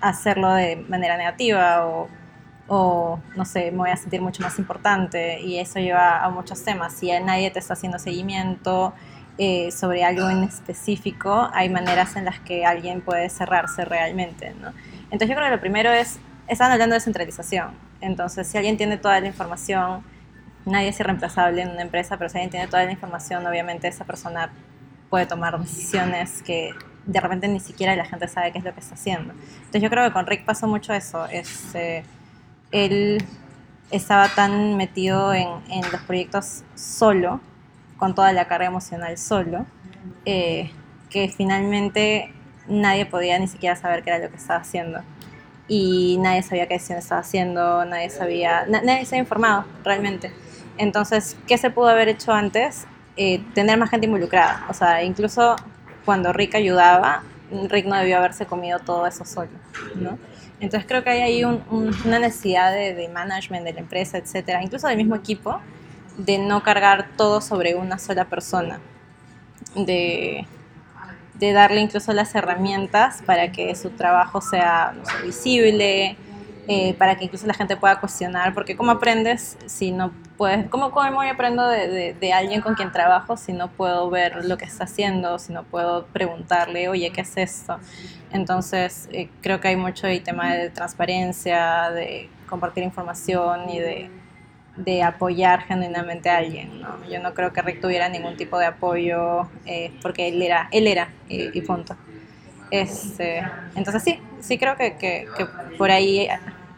[0.00, 2.08] hacerlo de manera negativa o,
[2.68, 6.62] o, no sé, me voy a sentir mucho más importante y eso lleva a muchos
[6.62, 6.92] temas.
[6.92, 8.92] Si nadie te está haciendo seguimiento
[9.38, 14.72] eh, sobre algo en específico, hay maneras en las que alguien puede cerrarse realmente, ¿no?
[15.04, 17.70] Entonces yo creo que lo primero es, están hablando de centralización.
[18.02, 20.04] Entonces si alguien tiene toda la información,
[20.66, 24.04] nadie es irreemplazable en una empresa, pero si alguien tiene toda la información, obviamente esa
[24.04, 24.50] persona
[25.08, 26.74] puede tomar decisiones que
[27.06, 29.32] de repente ni siquiera la gente sabe qué es lo que está haciendo.
[29.32, 31.24] Entonces yo creo que con Rick pasó mucho eso.
[31.26, 32.04] Es, eh,
[32.70, 33.24] él
[33.90, 35.48] estaba tan metido en,
[35.92, 37.40] los proyectos solo,
[37.96, 39.66] con toda la carga emocional solo,
[40.24, 40.70] eh,
[41.10, 42.32] que finalmente
[42.68, 45.00] nadie podía ni siquiera saber qué era lo que estaba haciendo.
[45.66, 50.32] Y nadie sabía qué decisión estaba haciendo, nadie sabía, na nadie se había informado realmente.
[50.78, 52.86] Entonces, ¿qué se pudo haber hecho antes?
[53.16, 54.64] Eh, tener más gente involucrada.
[54.70, 55.56] O sea, incluso
[56.04, 57.22] cuando Rick ayudaba,
[57.68, 59.50] Rick no debió haberse comido todo eso solo,
[59.96, 60.18] ¿no?
[60.60, 64.18] Entonces creo que hay ahí un, un, una necesidad de, de, management de la empresa,
[64.18, 65.60] etcétera, incluso del mismo equipo,
[66.16, 68.80] de no cargar todo sobre una sola persona,
[69.76, 70.46] de,
[71.34, 74.94] de darle incluso las herramientas para que su trabajo sea
[75.24, 76.16] visible,
[76.70, 80.90] eh, para que incluso la gente pueda cuestionar, porque ¿cómo aprendes si no puedes, cómo,
[80.90, 84.84] cómo aprendo de, de, alguien con quien trabajo si no puedo ver lo que está
[84.84, 87.78] haciendo, si no puedo preguntarle, oye, ¿qué es esto?
[88.32, 94.10] Entonces, eh, creo que hay mucho el tema de transparencia, de compartir información y de,
[94.76, 97.02] de apoyar genuinamente a alguien, ¿no?
[97.08, 100.86] Yo no creo que Rick tuviera ningún tipo de apoyo eh, porque él era, él
[100.86, 101.96] era y, punto.
[102.70, 103.42] Este,
[103.74, 105.26] entonces sí, sí creo que, que
[105.78, 106.28] por ahí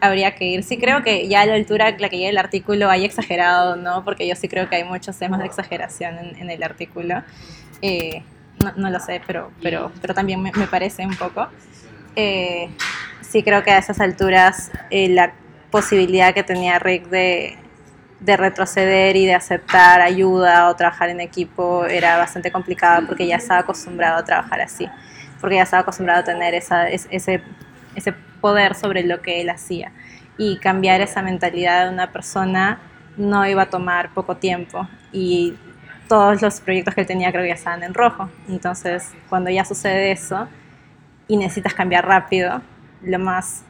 [0.00, 0.62] habría que ir.
[0.62, 3.76] Sí creo que ya a la altura a la que llega el artículo hay exagerado,
[3.76, 4.04] ¿no?
[4.04, 7.22] Porque yo sí creo que hay muchos temas de exageración en, en el artículo.
[7.82, 8.22] Eh,
[8.62, 11.48] no, no, lo sé, pero, pero, pero también me, me parece un poco.
[12.16, 12.68] Eh,
[13.20, 15.32] sí creo que a esas alturas eh, la
[15.70, 17.56] posibilidad que tenía Rick de,
[18.18, 23.36] de retroceder y de aceptar ayuda o trabajar en equipo era bastante complicada porque ya
[23.36, 24.88] estaba acostumbrado a trabajar así,
[25.40, 27.42] porque ya estaba acostumbrado a tener esa, ese,
[27.94, 29.92] ese poder sobre lo que él hacía.
[30.38, 32.80] Y cambiar esa mentalidad de una persona
[33.16, 34.88] no iba a tomar poco tiempo.
[35.12, 35.54] Y
[36.08, 38.30] todos los proyectos que él tenía creo que ya estaban en rojo.
[38.48, 40.48] Entonces, cuando ya sucede eso
[41.28, 42.62] y necesitas cambiar rápido,
[43.02, 43.64] lo más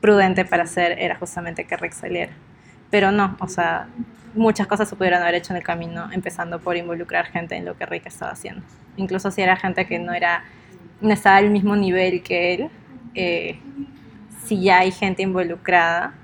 [0.00, 2.32] prudente para hacer era justamente que Rick saliera.
[2.90, 3.88] Pero no, o sea,
[4.34, 7.76] muchas cosas se pudieron haber hecho en el camino, empezando por involucrar gente en lo
[7.76, 8.62] que Rick estaba haciendo.
[8.96, 10.44] Incluso si era gente que no era
[11.00, 12.70] no estaba al mismo nivel que él,
[13.14, 13.58] eh,
[14.44, 16.14] si ya hay gente involucrada,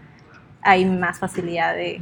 [0.63, 2.01] hay más facilidad de,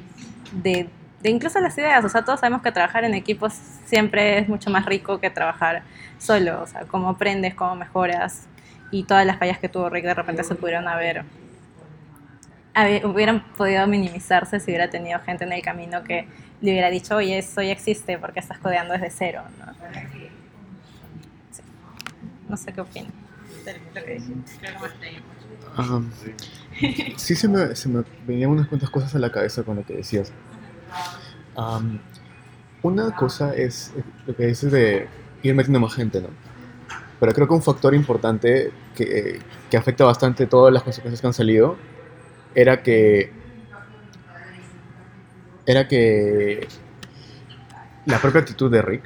[0.53, 0.88] de,
[1.23, 2.05] de, incluso las ideas.
[2.05, 3.53] O sea, todos sabemos que trabajar en equipos
[3.85, 5.83] siempre es mucho más rico que trabajar
[6.18, 6.62] solo.
[6.62, 8.47] O sea, cómo aprendes, cómo mejoras.
[8.90, 11.25] Y todas las fallas que tuvo Rick de repente se pudieron haber
[13.05, 16.27] hubieran podido minimizarse si hubiera tenido gente en el camino que
[16.61, 19.42] le hubiera dicho, oye, eso ya existe porque estás codeando desde cero.
[19.59, 19.73] ¿no?
[21.53, 21.62] Sí.
[22.49, 23.23] no sé qué opinas
[27.16, 27.88] sí, se me, se
[28.27, 30.33] venían unas cuantas cosas a la cabeza con lo que decías.
[32.83, 33.92] una cosa es
[34.27, 35.09] lo que dices de
[35.42, 36.29] ir metiendo más gente, ¿no?
[37.20, 39.40] Pero creo que un factor importante que,
[39.77, 41.77] afecta bastante todas las consecuencias que han salido
[42.55, 43.33] era que
[45.66, 46.68] era que
[48.07, 49.03] la propia actitud de Rick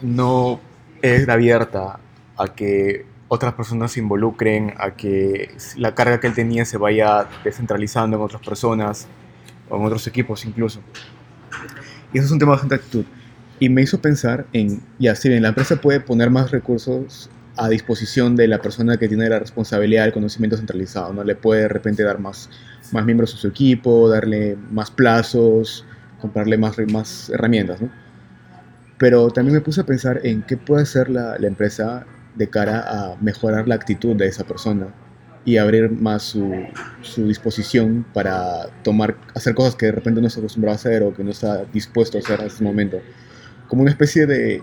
[0.00, 0.60] no
[1.02, 2.00] era abierta
[2.38, 7.28] a que otras personas se involucren, a que la carga que él tenía se vaya
[7.44, 9.06] descentralizando en otras personas
[9.68, 10.80] o en otros equipos incluso.
[12.12, 13.04] Y eso es un tema bastante actitud.
[13.60, 17.68] Y me hizo pensar en, ya, si bien la empresa puede poner más recursos a
[17.68, 21.22] disposición de la persona que tiene la responsabilidad del conocimiento centralizado, ¿no?
[21.22, 22.50] Le puede de repente dar más,
[22.90, 25.84] más miembros a su equipo, darle más plazos,
[26.20, 27.92] comprarle más, más herramientas, ¿no?
[28.98, 32.80] Pero también me puse a pensar en qué puede hacer la, la empresa de cara
[32.86, 34.88] a mejorar la actitud de esa persona
[35.44, 36.52] y abrir más su,
[37.02, 41.14] su, disposición para tomar, hacer cosas que de repente no está acostumbrado a hacer o
[41.14, 43.00] que no está dispuesto a hacer en este momento.
[43.68, 44.62] Como una especie de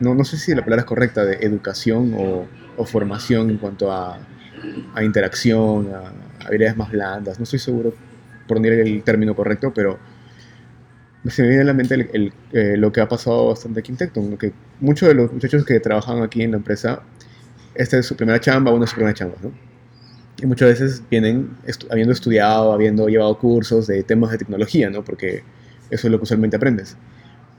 [0.00, 3.92] no, no sé si la palabra es correcta, de educación o, o formación en cuanto
[3.92, 4.18] a,
[4.94, 7.38] a interacción, a, habilidades más blandas.
[7.38, 7.94] No estoy seguro
[8.48, 9.98] por poner el término correcto, pero
[11.28, 12.08] se me viene a la mente
[12.52, 15.78] eh, lo que ha pasado bastante aquí en Tecton, que muchos de los muchachos que
[15.80, 17.02] trabajan aquí en la empresa,
[17.74, 19.38] esta es su primera chamba, una de sus primeras chambas.
[20.42, 21.50] Y muchas veces vienen
[21.90, 25.04] habiendo estudiado, habiendo llevado cursos de temas de tecnología, ¿no?
[25.04, 25.44] Porque
[25.90, 26.96] eso es lo que usualmente aprendes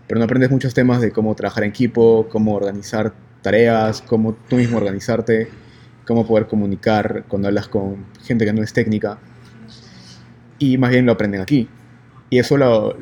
[0.08, 4.58] pero no aprendes muchos temas de cómo trabajar en equipo, cómo organizar tareas, cómo tú
[4.58, 5.48] mismo organizarte,
[6.06, 9.18] cómo poder comunicar cuando hablas con gente que no es técnica.
[10.60, 11.68] Y más bien lo aprenden aquí.
[12.34, 12.98] Y eso lo,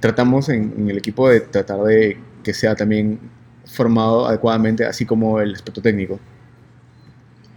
[0.00, 3.20] tratamos en, el equipo de tratar de que sea también
[3.66, 6.18] formado adecuadamente, así como el aspecto técnico.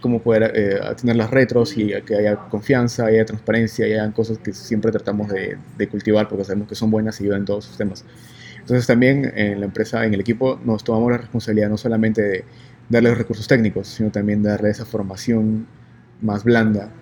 [0.00, 4.52] Cómo poder eh, tener las retros y que haya confianza, haya transparencia, haya cosas que
[4.52, 7.76] siempre tratamos de, de cultivar porque sabemos que son buenas y ayudan en todos los
[7.76, 8.04] temas.
[8.60, 12.44] Entonces también en la empresa, en el equipo, nos tomamos la responsabilidad no solamente de
[12.88, 15.66] darle los recursos técnicos, sino también darle esa formación
[16.20, 16.92] más blanda,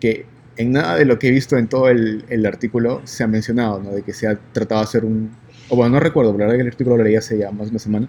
[0.00, 3.26] que en nada de lo que he visto en todo el, el artículo se ha
[3.26, 3.90] mencionado, ¿no?
[3.92, 5.30] de que se ha tratado de hacer un...
[5.68, 7.66] O bueno, no recuerdo, pero la verdad que el artículo lo leí hace ya más
[7.66, 8.08] de una semana,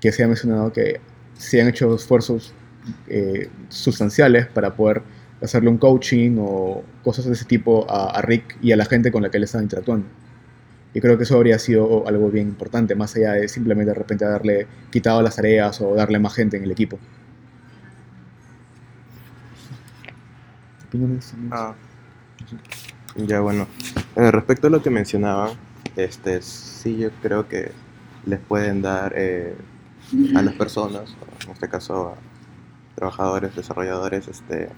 [0.00, 1.00] que se ha mencionado que
[1.34, 2.54] se han hecho esfuerzos
[3.08, 5.02] eh, sustanciales para poder
[5.42, 9.10] hacerle un coaching o cosas de ese tipo a, a Rick y a la gente
[9.12, 10.06] con la que él estaba interactuando.
[10.92, 14.24] Y creo que eso habría sido algo bien importante, más allá de simplemente de repente
[14.24, 16.98] darle quitado las tareas o darle más gente en el equipo.
[21.52, 21.74] Ah,
[23.16, 23.66] ya bueno,
[24.16, 25.50] eh, respecto a lo que mencionaban,
[25.96, 27.72] este, sí yo creo que
[28.26, 29.56] les pueden dar eh,
[30.34, 32.14] a las personas, en este caso a
[32.94, 34.68] trabajadores, desarrolladores, este,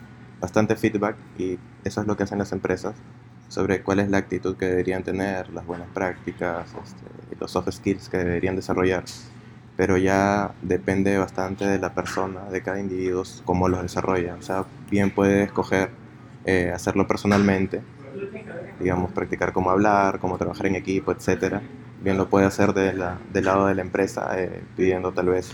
[0.40, 2.94] bastante feedback y eso es lo que hacen las empresas
[3.48, 8.08] sobre cuál es la actitud que deberían tener, las buenas prácticas, este, los soft skills
[8.08, 9.04] que deberían desarrollar.
[9.76, 14.36] Pero ya depende bastante de la persona, de cada individuo, cómo los desarrolla.
[14.36, 15.90] O sea, bien puede escoger
[16.44, 17.82] eh, hacerlo personalmente,
[18.80, 21.60] digamos, practicar cómo hablar, cómo trabajar en equipo, etc.
[22.02, 25.52] Bien lo puede hacer de la, del lado de la empresa, eh, pidiendo tal vez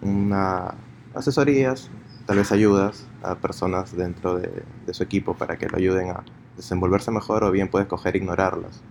[0.00, 0.74] una
[1.14, 1.90] asesorías,
[2.26, 6.24] tal vez ayudas a personas dentro de, de su equipo para que lo ayuden a
[6.56, 8.82] desenvolverse mejor o bien puede escoger ignorarlas.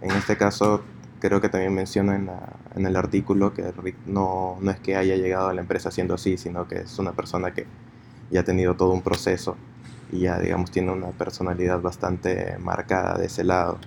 [0.00, 0.82] En este caso,
[1.20, 2.30] creo que también menciona en,
[2.74, 6.14] en el artículo que Rick no, no es que haya llegado a la empresa siendo
[6.14, 7.66] así, sino que es una persona que
[8.30, 9.56] ya ha tenido todo un proceso
[10.10, 13.78] y ya, digamos, tiene una personalidad bastante marcada de ese lado.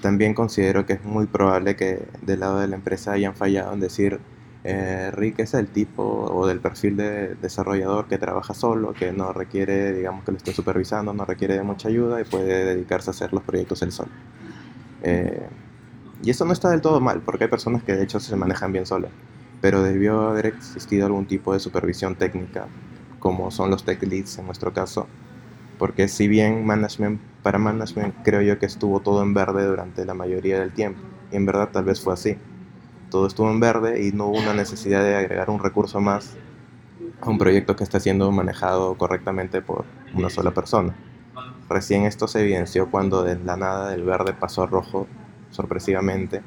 [0.00, 3.80] También considero que es muy probable que del lado de la empresa hayan fallado en
[3.80, 4.20] decir
[4.64, 9.32] Eh, Rick es el tipo o del perfil de desarrollador que trabaja solo, que no
[9.32, 13.12] requiere, digamos, que lo esté supervisando, no requiere de mucha ayuda y puede dedicarse a
[13.12, 14.12] hacer los proyectos él solo.
[15.02, 15.50] Eh,
[16.22, 18.72] y eso no está del todo mal, porque hay personas que de hecho se manejan
[18.72, 19.10] bien solas,
[19.60, 22.68] pero debió haber existido algún tipo de supervisión técnica,
[23.22, 25.06] como son los tech leads en nuestro caso,
[25.78, 30.12] porque si bien management para management creo yo que estuvo todo en verde durante la
[30.12, 32.36] mayoría del tiempo, y en verdad tal vez fue así.
[33.10, 36.36] Todo estuvo en verde y no hubo una necesidad de agregar un recurso más
[37.20, 40.96] a un proyecto que está siendo manejado correctamente por una sola persona.
[41.68, 45.06] Recién esto se evidenció cuando de la nada del verde pasó a rojo
[45.50, 46.42] sorpresivamente.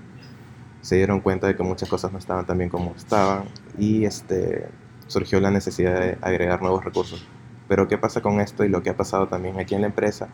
[0.81, 3.45] Se dieron cuenta de que muchas cosas no estaban tan bien como estaban
[3.77, 4.67] y este,
[5.07, 7.25] surgió la necesidad de agregar nuevos recursos.
[7.67, 10.27] Pero ¿qué pasa con esto y lo que ha pasado también aquí en la empresa?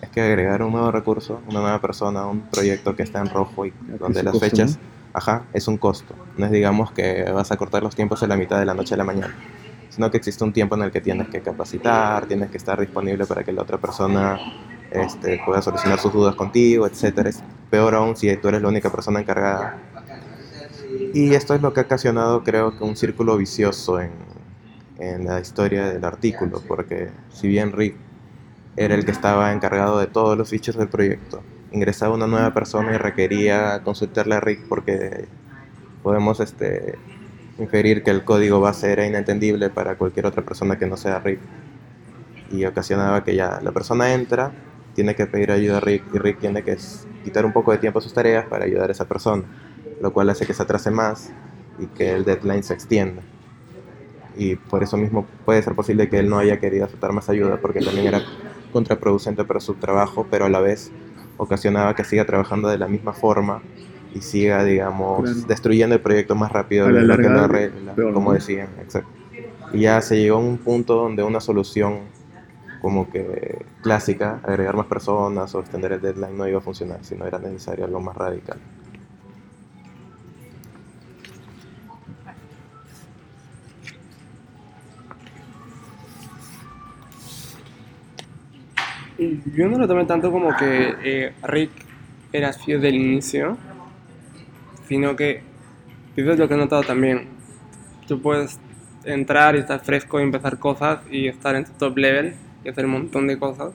[0.00, 3.66] Es que agregar un nuevo recurso, una nueva persona, un proyecto que está en rojo
[3.66, 4.78] y donde las fechas,
[5.12, 6.14] ajá, es un costo.
[6.36, 8.94] No es digamos que vas a cortar los tiempos en la mitad de la noche
[8.94, 9.34] a la mañana,
[9.88, 13.26] sino que existe un tiempo en el que tienes que capacitar, tienes que estar disponible
[13.26, 14.38] para que la otra persona
[14.90, 17.34] este, pueda solucionar sus dudas contigo, etc.
[17.68, 19.76] peor aún si tú eres la única persona encargada.
[21.14, 24.10] Y esto es lo que ha ocasionado, creo que, un círculo vicioso en,
[24.98, 27.96] en la historia del artículo, porque si bien Rick
[28.76, 31.42] era el que estaba encargado de todos los features del proyecto,
[31.72, 35.26] ingresaba una nueva persona y requería consultarle a Rick porque
[36.02, 36.94] podemos este,
[37.58, 41.40] inferir que el código base era inentendible para cualquier otra persona que no sea Rick.
[42.50, 44.52] Y ocasionaba que ya la persona entra,
[44.94, 46.76] tiene que pedir ayuda a Rick y Rick tiene que
[47.24, 49.44] quitar un poco de tiempo a sus tareas para ayudar a esa persona,
[50.00, 51.30] lo cual hace que se atrase más
[51.78, 53.22] y que el deadline se extienda
[54.38, 57.58] y por eso mismo puede ser posible que él no haya querido aceptar más ayuda
[57.60, 58.22] porque también era
[58.72, 60.92] contraproducente para su trabajo, pero a la vez
[61.36, 63.62] ocasionaba que siga trabajando de la misma forma
[64.14, 68.68] y siga, digamos, destruyendo el proyecto más rápido de lo que lo arregla, como decían,
[68.80, 69.10] exacto.
[69.72, 71.98] Y ya se llegó a un punto donde una solución
[72.80, 77.26] como que clásica, agregar más personas o extender el deadline no iba a funcionar, sino
[77.26, 78.58] era necesario algo más radical.
[89.18, 91.72] Yo no lo tomé tanto como que eh, Rick
[92.32, 93.56] era así desde el inicio,
[94.86, 95.42] sino que
[96.14, 97.26] eso es lo que he notado también.
[98.06, 98.60] Tú puedes
[99.04, 102.84] entrar y estar fresco y empezar cosas y estar en tu top level y hacer
[102.84, 103.72] un montón de cosas,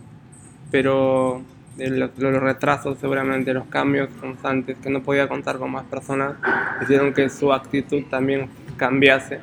[0.72, 1.42] pero
[1.78, 6.36] los, los retrasos, seguramente los cambios constantes, que no podía contar con más personas,
[6.82, 9.40] hicieron que su actitud también cambiase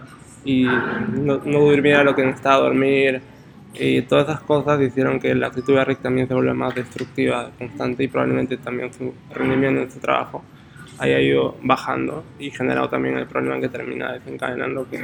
[0.47, 3.21] y no, no durmiera lo que necesitaba dormir
[3.75, 7.51] y todas esas cosas hicieron que la actitud de Rick también se vuelva más destructiva,
[7.57, 10.43] constante y probablemente también su rendimiento en su trabajo
[10.99, 15.03] haya ido bajando y generado también el problema que termina desencadenando que,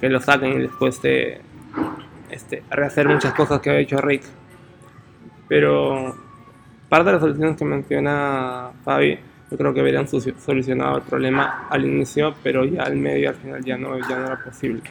[0.00, 1.40] que lo saquen y después de
[2.30, 4.24] este, rehacer muchas cosas que ha hecho Rick.
[5.46, 6.14] Pero
[6.88, 9.18] parte de las soluciones que menciona Fabi,
[9.50, 13.64] yo creo que habrían solucionado el problema al inicio, pero ya al medio al final
[13.64, 14.82] ya no, ya no era posible.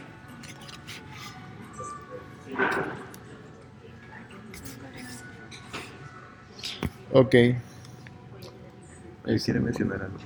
[7.11, 7.33] Ok.
[9.25, 10.17] Él quiere mencionar algo.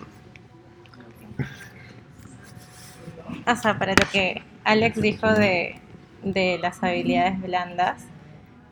[3.48, 5.80] O sea, para lo que Alex dijo de,
[6.24, 8.04] de las habilidades blandas,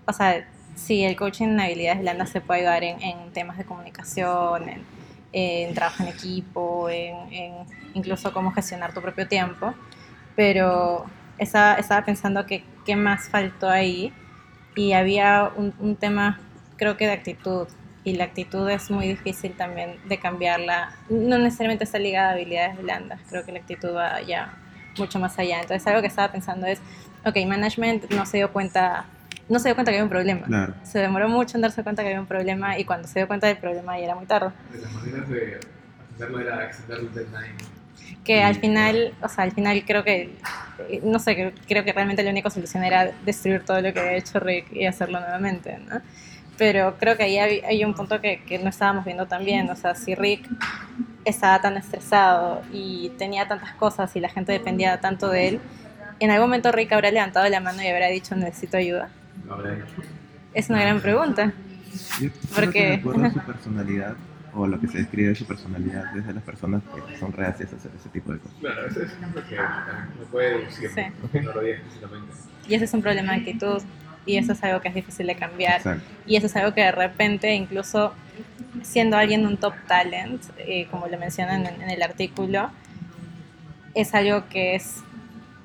[0.06, 3.66] o sea, sí, el coaching en habilidades blandas se puede ayudar en, en temas de
[3.66, 4.82] comunicación, en,
[5.32, 7.54] en trabajo en equipo, en, en,
[7.94, 9.74] incluso cómo gestionar tu propio tiempo,
[10.36, 11.06] pero
[11.38, 14.14] estaba, estaba pensando que qué más faltó ahí
[14.76, 16.40] y había un, un tema,
[16.78, 17.68] creo que de actitud,
[18.10, 20.96] y la actitud es muy difícil también de cambiarla.
[21.10, 24.54] No necesariamente está ligada a habilidades blandas, creo que la actitud va ya
[24.98, 25.62] mucho más allá.
[25.62, 26.80] Entonces algo que estaba pensando es,
[27.24, 29.06] ok, management no se dio cuenta,
[29.48, 30.48] no se dio cuenta que había un problema.
[30.48, 30.74] Claro.
[30.84, 33.48] Se demoró mucho en darse cuenta que había un problema y cuando se dio cuenta
[33.48, 34.52] del problema ya era muy tarde.
[34.72, 35.60] De las maneras de
[36.16, 37.56] hacerlo era extender el deadline.
[38.24, 40.36] Que al final, o sea, al final creo que,
[41.04, 44.14] no sé, creo, creo que realmente la única solución era destruir todo lo que había
[44.14, 46.02] hecho Rick y hacerlo nuevamente, ¿no?
[46.60, 49.70] Pero creo que ahí hay, hay un punto que, que, no estábamos viendo tan bien,
[49.70, 50.46] o sea, si Rick
[51.24, 55.60] estaba tan estresado y tenía tantas cosas y la gente dependía tanto de él,
[56.20, 59.10] en algún momento Rick habrá levantado la mano y habrá dicho necesito ayuda.
[59.48, 59.86] Lo habrá hecho.
[60.54, 61.54] Es una gran pregunta.
[62.20, 64.16] Yo Porque- su personalidad,
[64.54, 67.78] o lo que se describe de su personalidad, desde las personas que son reacias a
[67.78, 68.58] hacer ese tipo de cosas.
[68.60, 71.02] Claro, ese es ejemplo que también se puede deducir, Sí.
[71.34, 71.42] ¿no?
[71.42, 72.34] no lo diga explícitamente.
[72.68, 73.82] Y ese es un problema de actitud
[74.30, 75.78] y eso es algo que es difícil de cambiar.
[75.78, 76.04] Exacto.
[76.28, 78.14] Y eso es algo que de repente, incluso
[78.84, 82.70] siendo alguien un top talent, eh, como lo mencionan en, en el artículo,
[83.96, 84.98] es algo que es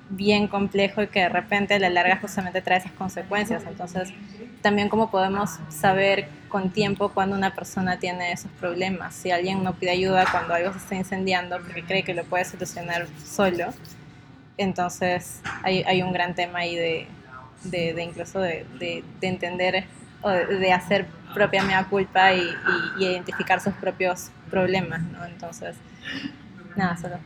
[0.09, 3.65] bien complejo y que de repente a la larga justamente trae esas consecuencias.
[3.69, 4.15] Entonces,
[4.63, 9.15] también cómo podemos saber con tiempo cuando una persona tiene esos problemas.
[9.15, 12.47] Si alguien no pide ayuda cuando algo se está incendiando porque cree que lo puede
[12.47, 13.75] solucionar solo,
[14.57, 17.07] entonces hay, hay un gran tema ahí de,
[17.71, 19.85] de, incluso de, de, entender
[20.23, 22.49] o de, hacer propia mea culpa y,
[22.99, 25.25] y, identificar sus propios problemas, ¿no?
[25.25, 25.77] Entonces,
[26.77, 27.19] nada, solo,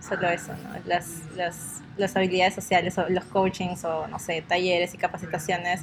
[0.00, 0.70] solo eso, ¿no?
[0.84, 5.82] Las, las las habilidades sociales o los coachings o no sé, talleres y capacitaciones,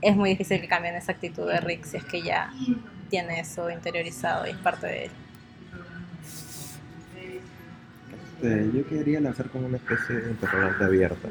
[0.00, 2.52] es muy difícil que cambien esa actitud de Rick si es que ya
[3.08, 5.10] tiene eso interiorizado y es parte de él.
[8.42, 11.28] Este, yo quería lanzar como una especie de interrogante abierta.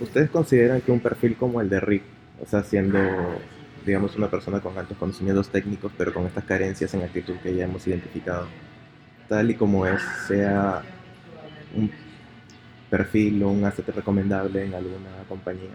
[0.00, 2.02] ¿Ustedes consideran que un perfil como el de Rick,
[2.42, 2.98] o sea, siendo,
[3.86, 7.64] digamos, una persona con altos conocimientos técnicos, pero con estas carencias en actitud que ya
[7.64, 8.48] hemos identificado,
[9.28, 10.82] tal y como es, sea
[11.76, 11.90] un
[12.90, 15.70] perfil o un asset recomendable en alguna compañía.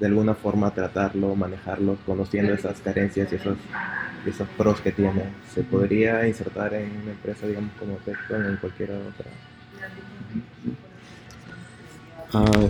[0.00, 3.58] De alguna forma tratarlo, manejarlo, conociendo esas carencias y esos,
[4.26, 5.24] esos pros que tiene.
[5.54, 9.30] Se podría insertar en una empresa, digamos, como texto en cualquier otra.
[12.32, 12.68] Ah,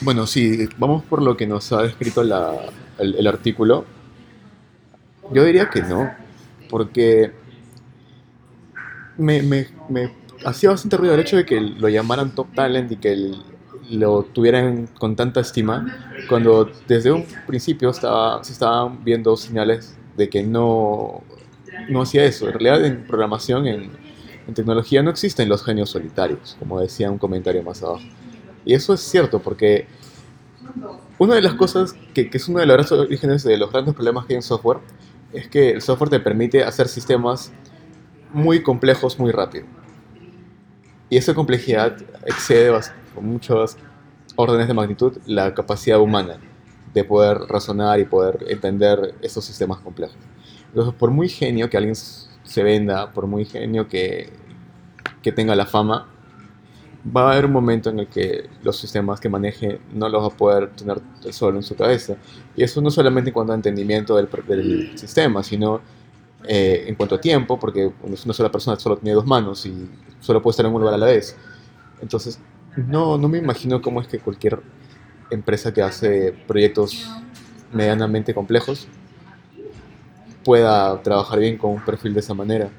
[0.00, 2.54] bueno, si vamos por lo que nos ha descrito la,
[2.98, 3.84] el, el artículo.
[5.32, 6.10] Yo diría que no,
[6.70, 7.32] porque
[9.16, 10.12] me, me, me
[10.44, 13.32] hacía bastante ruido el hecho de que lo llamaran top talent y que
[13.90, 20.28] lo tuvieran con tanta estima, cuando desde un principio estaba, se estaban viendo señales de
[20.28, 21.22] que no,
[21.88, 22.46] no hacía eso.
[22.46, 23.90] En realidad en programación, en,
[24.46, 28.04] en tecnología no existen los genios solitarios, como decía un comentario más abajo.
[28.64, 29.86] Y eso es cierto, porque
[31.18, 34.26] una de las cosas que, que, es uno de los orígenes de los grandes problemas
[34.26, 34.78] que hay en software
[35.32, 37.52] es que el software te permite hacer sistemas
[38.32, 39.66] muy complejos muy rápido.
[41.08, 42.70] Y esa complejidad excede
[43.16, 43.76] con muchos
[44.36, 46.38] órdenes de magnitud la capacidad humana
[46.94, 50.16] de poder razonar y poder entender esos sistemas complejos.
[50.68, 54.30] Entonces, por muy genio que alguien se venda, por muy genio que,
[55.22, 56.08] que tenga la fama,
[57.14, 60.26] va a haber un momento en el que los sistemas que maneje no los va
[60.28, 61.00] a poder tener
[61.30, 62.16] solo en su cabeza.
[62.56, 65.80] Y eso no solamente en cuanto a entendimiento del, del sistema, sino
[66.48, 69.88] eh, en cuanto a tiempo, porque una sola persona solo tiene dos manos y
[70.20, 71.36] solo puede estar en un lugar a la vez.
[72.00, 72.38] Entonces,
[72.76, 74.60] no, no me imagino cómo es que cualquier
[75.30, 77.08] empresa que hace proyectos
[77.72, 78.86] medianamente complejos
[80.44, 82.70] pueda trabajar bien con un perfil de esa manera.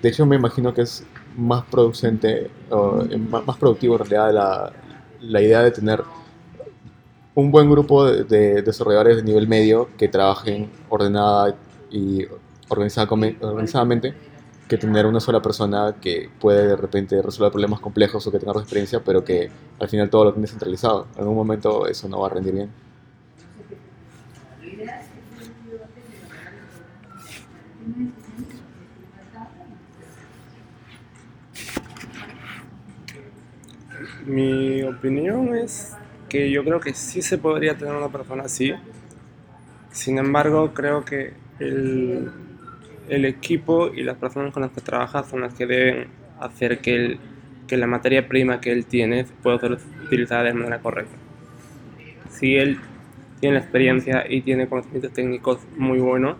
[0.00, 1.04] De hecho, me imagino que es
[1.36, 3.04] más producente, o
[3.44, 4.72] más productivo en realidad la,
[5.20, 6.02] la idea de tener
[7.34, 11.56] un buen grupo de, de, desarrolladores de nivel medio que trabajen ordenada
[11.90, 12.24] y
[12.68, 14.14] organizadamente
[14.68, 18.52] que tener una sola persona que puede de repente resolver problemas complejos o que tenga
[18.60, 21.06] experiencia, pero que al final todo lo tiene centralizado.
[21.14, 22.70] En algún momento eso no va a rendir bien.
[34.26, 35.94] Mi opinión es
[36.28, 38.74] que yo creo que sí se podría tener una persona así.
[39.92, 42.45] Sin embargo, creo que el
[43.08, 46.08] el equipo y las personas con las que trabaja son las que deben
[46.40, 47.18] hacer que,
[47.70, 51.16] la materia prima que él tiene pueda ser utilizada de manera correcta.
[52.30, 52.78] Si él
[53.40, 56.36] tiene experiencia y tiene conocimientos técnicos muy buenos,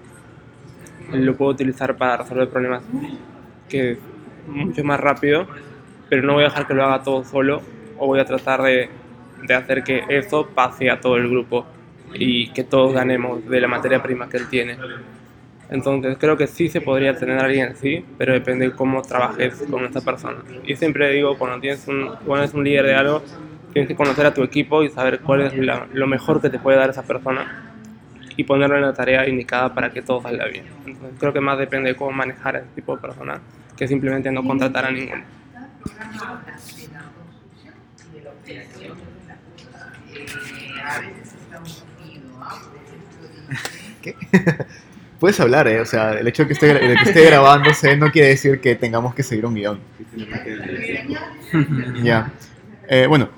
[1.13, 2.83] lo puede utilizar para resolver problemas
[3.69, 3.99] que
[4.47, 5.49] mucho más rápido,
[6.09, 7.63] pero no voy a dejar que lo haga todo solo
[7.99, 8.89] o voy a tratar de
[9.55, 11.67] hacer que eso pase a todo el grupo
[12.15, 14.77] y que todos ganemos de la materia prima que él tiene.
[15.69, 19.65] Entonces creo que sí se podría tener a alguien así, pero depende de cómo trabajes
[19.71, 20.39] con esta persona.
[20.65, 23.23] Y siempre digo, cuando, tienes un, cuando eres un líder de algo,
[23.73, 25.53] tienes que conocer a tu equipo y saber cuál es
[25.93, 27.73] lo mejor que te puede dar esa persona
[28.37, 30.67] y ponerlo en la tarea indicada para que todo salga bien.
[30.87, 33.41] Entonces creo que más depende de cómo manejar a ese tipo de personas
[33.77, 35.25] que simplemente no contratar a ninguno.
[44.03, 44.17] ¿Qué?
[45.19, 45.81] Puedes hablar, ¿eh?
[45.81, 48.75] O sea, el hecho de que esté, de que esté grabándose no quiere decir que
[48.77, 49.81] tengamos que seguir un guion.
[52.03, 52.33] ya.
[52.89, 53.31] Eh, bueno,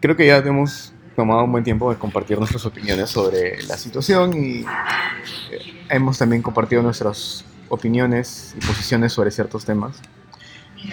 [0.00, 4.32] creo que ya hemos tomado un buen tiempo de compartir nuestras opiniones sobre la situación
[4.34, 4.64] y eh,
[5.88, 10.00] hemos también compartido nuestras opiniones y posiciones sobre ciertos temas.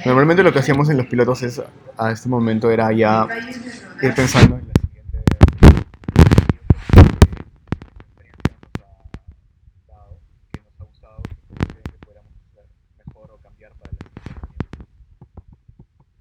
[0.05, 1.62] Normalmente lo que hacíamos en los pilotos es,
[1.97, 3.28] a este momento era ya
[4.01, 4.68] ir pensando en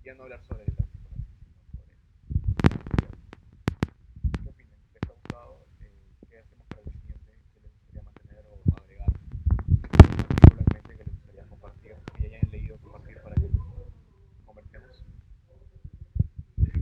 [0.04, 3.08] ya no hablar sobre la psicología, sino sobre
[4.42, 4.78] ¿Qué opinan?
[4.94, 5.66] ¿Les ha gustado?
[5.82, 5.90] Eh,
[6.30, 7.32] ¿Qué hacemos para el siguiente?
[7.54, 9.10] ¿Qué les gustaría mantener o agregar?
[9.90, 13.48] Particularmente que les gustaría compartir, que ya hayan leído compartir para que
[14.46, 15.02] conversemos.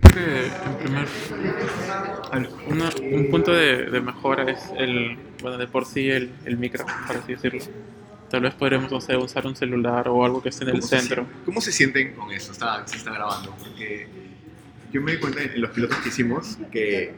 [0.00, 1.08] Creo que en primer
[2.30, 6.56] al- una- un punto de, de mejora es el bueno de por sí el, el
[6.56, 7.60] micro por así decirlo
[8.30, 10.86] tal vez podríamos no sé, usar un celular o algo que esté en el ¿Cómo
[10.88, 12.52] se centro sien- ¿Cómo se sienten con eso?
[12.52, 13.50] Está, se está grabando.
[13.62, 14.06] Porque
[14.92, 17.14] yo me di cuenta en los pilotos que hicimos que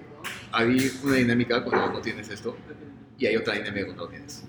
[0.52, 2.57] hay una dinámica cuando no tienes esto
[3.18, 4.44] y hay otra dinámica cuando lo tienes.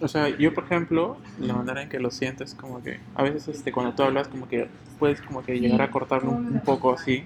[0.00, 3.48] o sea yo por ejemplo la manera en que lo sientes como que a veces
[3.48, 6.92] este cuando tú hablas como que puedes como que llegar a cortarlo un, un poco
[6.92, 7.24] así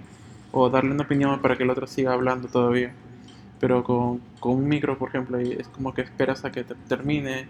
[0.53, 2.93] o darle una opinión para que el otro siga hablando todavía
[3.61, 6.75] pero con, con un micro por ejemplo ahí es como que esperas a que te-
[6.89, 7.49] termine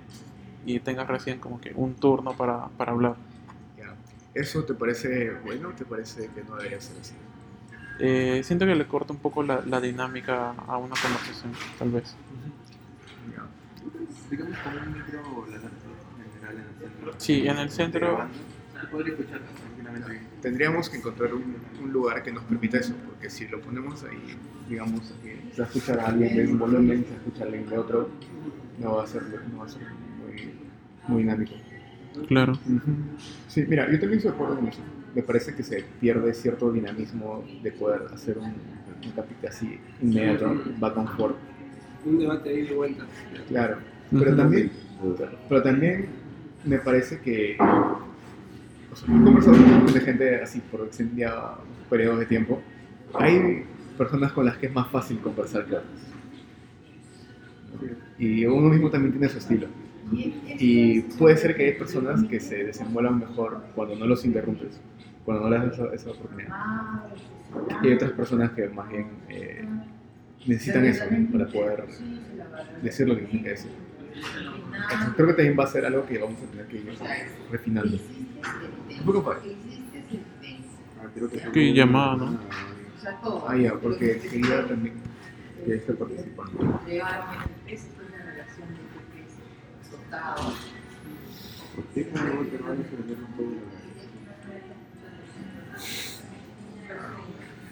[0.66, 3.16] y tengas recién como que un turno para, para hablar
[3.78, 3.94] Ya.
[4.34, 7.14] ¿Eso te parece bueno o te parece que no debería ser así?
[7.98, 12.14] Eh, siento que le corta un poco la, la dinámica a una conversación, tal vez.
[13.36, 13.44] Ya.
[14.30, 17.14] Digamos con un micro la en general en el centro.
[17.18, 18.18] Sí, en el centro,
[18.80, 19.40] Se podría escuchar
[20.40, 24.36] Tendríamos que encontrar un, un lugar que nos permita eso, porque si lo ponemos ahí,
[24.68, 27.68] digamos, que se va a escuchar a alguien de un volumen, se escucha a alguien
[27.68, 28.08] de otro,
[28.78, 29.22] no va a ser,
[29.52, 29.82] no va a ser
[30.22, 30.52] muy,
[31.08, 31.52] muy dinámico.
[32.28, 32.58] claro.
[33.48, 34.80] Sí, mira, yo también estoy de acuerdo con eso.
[35.14, 40.62] Me parece que se pierde cierto dinamismo de poder hacer un, un capítulo así inmediato,
[40.78, 41.36] back and forth.
[42.06, 43.04] Un debate ahí de vuelta.
[43.48, 43.76] Claro,
[44.10, 44.70] pero también,
[45.48, 46.06] pero también
[46.64, 47.56] me parece que
[49.04, 52.60] he conversado con un montón de gente así por extendida periodos de tiempo.
[53.14, 53.64] Hay
[53.96, 55.84] personas con las que es más fácil conversar, claro.
[58.18, 59.66] Y uno mismo también tiene su estilo.
[60.12, 64.80] Y puede ser que hay personas que se desenvuelvan mejor cuando no los interrumpes,
[65.24, 66.50] cuando no les das esa oportunidad.
[67.82, 69.64] Y hay otras personas que más bien eh,
[70.46, 71.84] necesitan eso para poder
[72.82, 73.89] decir lo que tienen que decir.
[74.14, 76.98] Entonces, creo que también va a ser algo que vamos a tener que ir
[77.50, 77.96] refinando.
[77.96, 79.40] Un poco para
[81.02, 82.38] Ah, que Qué llamada, ¿no?
[83.46, 84.94] Ah, ya, porque quería también
[85.64, 86.58] que esté participando.
[91.76, 93.50] ¿Por qué no te van a aprender un poco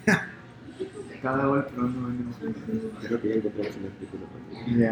[0.06, 2.36] de Cada gol, pero no vendemos.
[3.02, 4.24] Creo que ya encontramos el artículo.
[4.78, 4.90] Ya.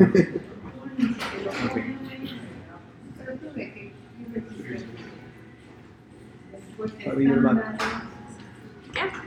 [1.56, 1.96] El.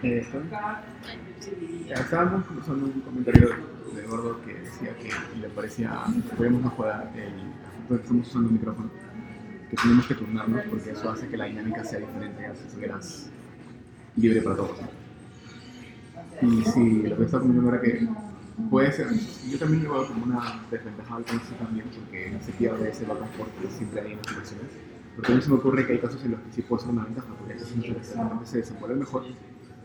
[0.03, 0.25] Eh,
[1.89, 3.49] estábamos conversando un comentario
[3.95, 5.09] de Gordo que decía que
[5.39, 7.33] le parecía que podíamos mejorar el
[7.87, 8.89] que estamos usando un micrófono,
[9.69, 13.29] que tenemos que turnarnos porque eso hace que la dinámica sea diferente, hace que más
[14.15, 14.79] libre para todos.
[16.41, 18.07] Y sí, lo que estaba comentando era que
[18.69, 19.07] puede ser,
[19.49, 23.21] yo también lo veo como una desventaja al comienzo también porque se pierde ese back
[23.21, 24.71] and forth que siempre hay las conversaciones.
[25.11, 27.03] Pero también se me ocurre que hay casos en los que sí puede ser una
[27.05, 29.23] ventaja porque que realmente se desenvuelven mejor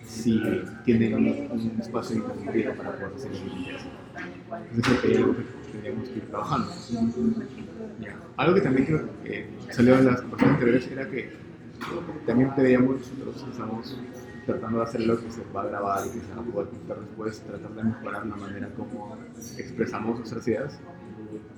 [0.07, 0.41] si
[0.85, 3.91] tienen un espacio interrumpido para poder hacer quieren hacer.
[4.71, 6.73] Entonces creo que hay algo que tendríamos que ir trabajando.
[8.01, 8.17] Ya.
[8.37, 11.33] Algo que también creo que salió en las conversaciones anteriores era que
[12.27, 13.99] también deberíamos nosotros estamos
[14.47, 16.69] tratando de hacer lo que se va a grabar y que se va a poder
[16.69, 19.17] contar después, tratar de mejorar la manera como
[19.57, 20.79] expresamos nuestras ideas.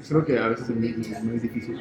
[0.01, 1.79] Es algo que a veces es muy, muy difícil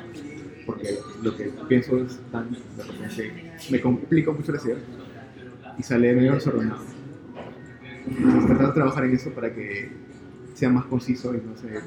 [0.66, 4.80] porque lo que pienso es tan, de repente, me complico mucho las ideas
[5.78, 6.82] y sale medio desordenado.
[8.08, 9.91] Entonces tratar de trabajar en eso para que
[10.53, 11.82] sea más conciso y no se,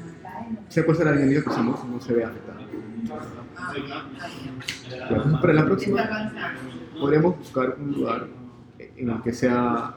[0.69, 2.59] sea cual sea la dinámica que usamos, no se vea afectada.
[5.09, 6.33] Entonces, para la próxima
[6.99, 8.27] podríamos buscar un lugar
[8.99, 9.95] en el que sea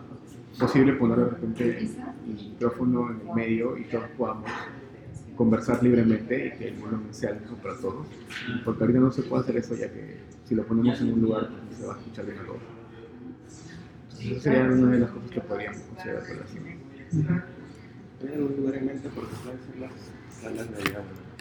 [0.59, 4.50] posible poner de repente el micrófono en el medio y todos podamos
[5.36, 8.07] conversar libremente y que el volumen sea el mismo para todos.
[8.64, 11.48] Porque ahorita no se puede hacer eso ya que si lo ponemos en un lugar
[11.66, 12.61] pues, se va a escuchar bien a todos.
[14.03, 17.07] Entonces, esa sería una de las cosas que podríamos considerar para la siguiente.
[18.22, 19.09] ¿Hay algún lugar en mente?
[19.14, 19.92] Porque pueden ser las
[20.30, 20.96] salas de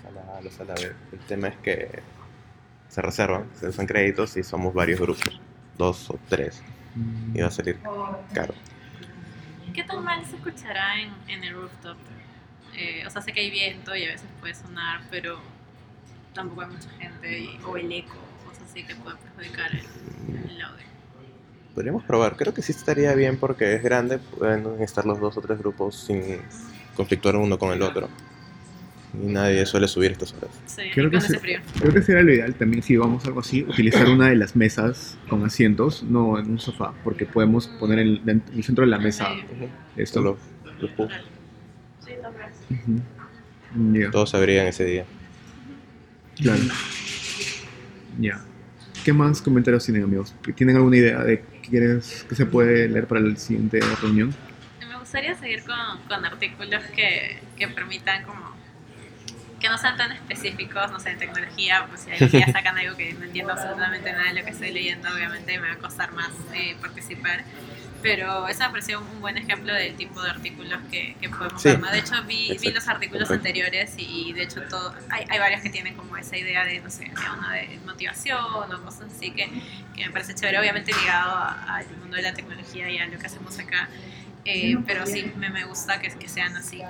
[0.07, 0.91] a la, a la sala B.
[1.11, 1.89] El tema es que
[2.87, 5.39] se reservan, se usan créditos y somos varios grupos,
[5.77, 6.61] dos o tres,
[7.33, 7.79] y va a salir
[8.33, 8.53] caro.
[9.73, 11.97] ¿Qué tan mal se escuchará en, en el rooftop?
[12.75, 15.39] Eh, o sea, sé que hay viento y a veces puede sonar, pero
[16.33, 18.15] tampoco hay mucha gente y- o el eco,
[18.45, 20.85] cosas así que pueden perjudicar el, el audio.
[21.73, 25.41] Podríamos probar, creo que sí estaría bien porque es grande, pueden estar los dos o
[25.41, 26.41] tres grupos sin
[26.95, 28.09] conflictuar uno con el otro.
[29.13, 30.51] Y nadie suele subir estas horas.
[30.65, 31.35] Sí, Creo que sí.
[31.37, 31.59] frío.
[31.79, 34.55] Creo que sería lo ideal también, si vamos a algo así, utilizar una de las
[34.55, 38.91] mesas con asientos, no en un sofá, porque podemos poner en, en el centro de
[38.91, 39.69] la mesa esto.
[39.97, 40.37] Esto lo,
[40.79, 41.09] lo puedo-
[42.05, 42.49] Sí, también.
[42.69, 43.99] Ujú.
[43.99, 45.05] Ya, todos sabrían ese día.
[46.41, 46.61] claro.
[48.19, 48.41] Ya.
[49.05, 50.33] ¿Qué más comentarios tienen, amigos?
[50.55, 54.33] ¿Tienen alguna idea de qué quieres que se puede leer para la siguiente reunión?
[54.87, 58.51] Me gustaría seguir con, con artículos que, que permitan como
[59.61, 62.97] que no sean tan específicos, no sé, en tecnología, pues si ahí ya sacan algo
[62.97, 66.11] que no entiendo absolutamente nada de lo que estoy leyendo, obviamente me va a costar
[66.13, 67.43] más eh, participar.
[68.01, 71.69] Pero esa me pareció un buen ejemplo del tipo de artículos que, que podemos Sí.
[71.69, 71.91] armar.
[71.93, 73.47] De hecho, vi, vi los artículos Correcto.
[73.47, 76.79] anteriores y, y de hecho todo, hay, hay varios que tienen como esa idea de,
[76.79, 79.47] no sé, de una de motivación o cosas así que,
[79.95, 81.31] que me parece chévere, obviamente ligado
[81.67, 83.87] al mundo de la tecnología y a lo que hacemos acá.
[84.45, 86.81] Eh, pero sí, me, me gusta que, que sean así,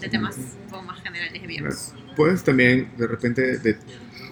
[0.00, 1.94] de temas un poco más generales y abiertos.
[2.16, 3.76] Puedes también, de repente, de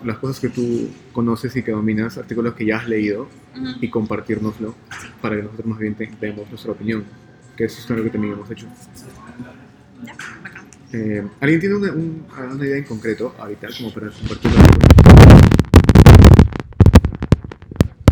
[0.05, 3.67] las cosas que tú conoces y que dominas, artículos que ya has leído, Ujú.
[3.81, 4.75] y compartirnoslo
[5.23, 7.05] para que nosotros más bien te- demos nuestra opinión,
[7.57, 8.67] que eso es algo que también hemos hecho.
[10.05, 10.14] Ya.
[10.93, 14.59] Eh, ¿Alguien tiene una, un- una idea en concreto ahorita como para compartirlo?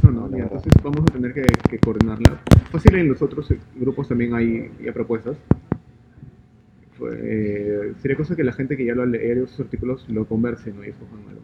[0.03, 2.41] No, no, ya, entonces vamos a tener que, que coordinarla.
[2.73, 3.47] Fácil en los otros
[3.77, 5.37] grupos también hay ya propuestas.
[7.13, 10.73] Eh, sería cosa que la gente que ya lo ha leído esos artículos lo converse
[10.73, 10.85] ¿no?
[10.85, 11.43] y escojan algo.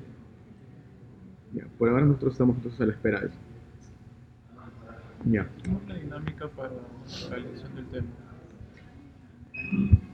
[1.54, 3.36] Ya, por ahora nosotros estamos entonces a la espera de eso.
[5.26, 5.48] Ya.
[5.64, 6.70] ¿Cómo es la dinámica para
[7.30, 8.06] la elección del tema?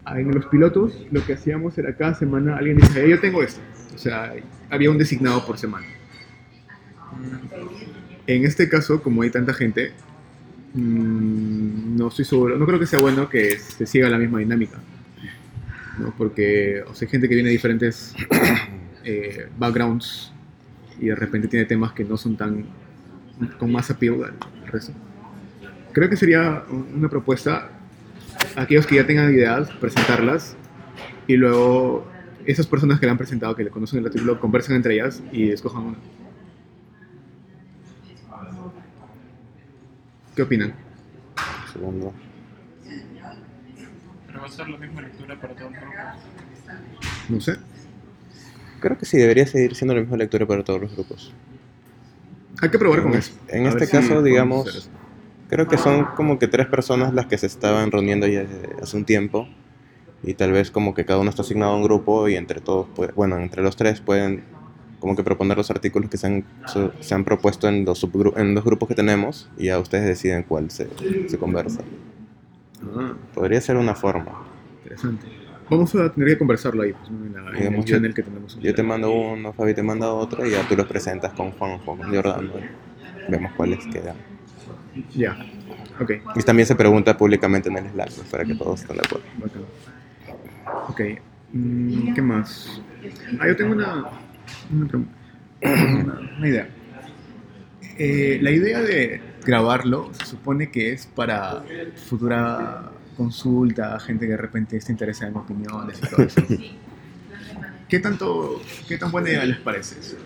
[0.05, 3.42] Ah, En los pilotos lo que hacíamos era cada semana alguien decía, "Eh, yo tengo
[3.42, 3.61] esto.
[3.94, 4.34] O sea,
[4.70, 5.86] había un designado por semana.
[8.26, 9.92] En este caso, como hay tanta gente,
[10.74, 14.78] mm, no estoy seguro, no creo que sea bueno que se siga la misma dinámica.
[15.99, 16.14] ¿No?
[16.16, 18.14] Porque o sea, hay gente que viene de diferentes
[19.05, 20.32] eh, backgrounds
[20.99, 22.64] y de repente tiene temas que no son tan
[23.59, 24.92] con más appeal al resto.
[25.92, 26.62] Creo que sería
[26.94, 27.70] una propuesta
[28.57, 30.57] aquellos que ya tengan ideas, presentarlas
[31.26, 32.07] y luego
[32.47, 35.51] esas personas que le han presentado, que le conocen el artículo, conversan entre ellas y
[35.51, 35.99] escojan una.
[40.34, 40.74] ¿Qué opinan?
[41.72, 42.12] Segundo.
[44.47, 47.30] Va a ser la misma lectura para todos los grupos.
[47.30, 47.57] No sé.
[48.80, 51.32] Creo que sí, debería seguir siendo la misma lectura para todos los grupos.
[52.62, 53.32] Hay que probar con eso.
[53.49, 54.90] En A este si caso, podemos digamos.
[55.49, 58.47] Creo que son como que tres personas las que se estaban reuniendo ya
[58.80, 59.49] hace un tiempo
[60.22, 62.86] y tal vez como que cada uno está asignado a un grupo y entre todos,
[62.94, 64.44] pues, bueno, entre los tres pueden
[65.01, 68.32] como que proponer los artículos que se han, se, se han propuesto en los, subgru-
[68.38, 70.88] en los grupos que tenemos y ya ustedes deciden cuál se,
[71.26, 71.82] se conversa.
[72.99, 74.32] Ah, Podría ser una forma.
[74.82, 75.26] interesante.
[75.68, 78.57] Vamos a tener que conversarlo ahí, pues, en, la, en el channel que tenemos.
[78.61, 81.78] Yo te mando uno, Fabi te manda otro y ya tú los presentas con Juan,
[81.78, 82.53] Juan, con Jordano.
[83.28, 84.16] Vemos cuáles quedan.
[85.14, 85.36] Ya.
[85.99, 89.03] Ok, Y también se pregunta públicamente en el Slack pues, para que todos estén de
[89.05, 89.26] acuerdo.
[90.88, 91.01] Ok,
[91.53, 92.80] mm, ¿qué más?
[93.40, 94.05] Ah, yo tengo una-
[94.70, 94.88] una
[96.49, 96.68] idea.
[97.99, 101.62] Eh, la idea de grabarlo se supone que es para
[102.09, 106.42] futura consulta, gente que de repente esté interesada en opiniones y todo eso.
[107.88, 110.16] ¿Qué, tanto, ¿Qué tan buena idea les parece eso?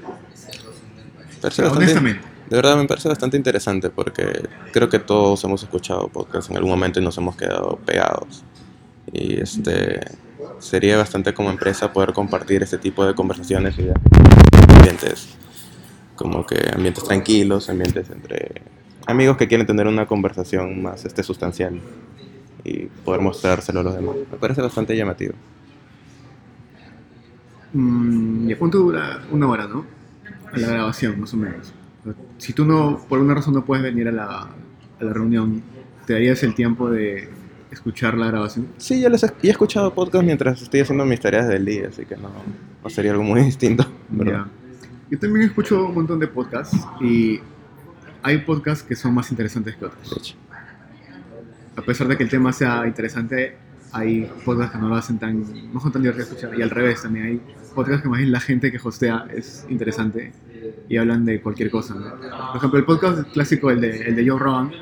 [1.40, 2.24] Parece bastante- Honestamente.
[2.48, 6.70] De verdad me parece bastante interesante porque creo que todos hemos escuchado podcasts en algún
[6.72, 8.42] momento y nos hemos quedado pegados.
[9.12, 10.00] Y este
[10.58, 13.94] sería bastante como empresa poder compartir este tipo de conversaciones y de
[14.76, 15.28] ambientes
[16.16, 18.62] como que ambientes tranquilos, ambientes entre
[19.06, 21.80] amigos que quieren tener una conversación más este sustancial
[22.64, 24.16] y poder mostrárselo a los demás.
[24.30, 25.34] Me parece bastante llamativo.
[27.72, 29.84] Mm, ¿Y cuánto dura una hora, no?
[30.52, 31.72] A la grabación, más o menos.
[32.38, 35.62] Si tú no, por una razón no puedes venir a la, a la reunión,
[36.06, 37.28] ¿te darías el tiempo de
[37.70, 38.68] escuchar la grabación?
[38.78, 42.16] Sí, yo les he, escuchado podcasts mientras estoy haciendo mis tareas del día, así que
[42.16, 42.30] no,
[42.82, 43.86] no sería algo muy distinto.
[44.10, 44.48] Ya.
[45.10, 47.40] Yo también escucho un montón de podcasts y
[48.22, 50.36] hay podcasts que son más interesantes que otros.
[51.76, 53.56] A pesar de que el tema sea interesante,
[53.92, 56.58] hay podcasts que no lo hacen tan, no son tan divertidos de escuchar.
[56.58, 57.40] Y al revés, también hay
[57.74, 60.32] podcasts que más bien la gente que hostea es interesante
[60.88, 61.94] y hablan de cualquier cosa.
[61.94, 62.10] ¿no?
[62.48, 64.72] Por ejemplo, el podcast clásico, el de, el de Joe Rogan,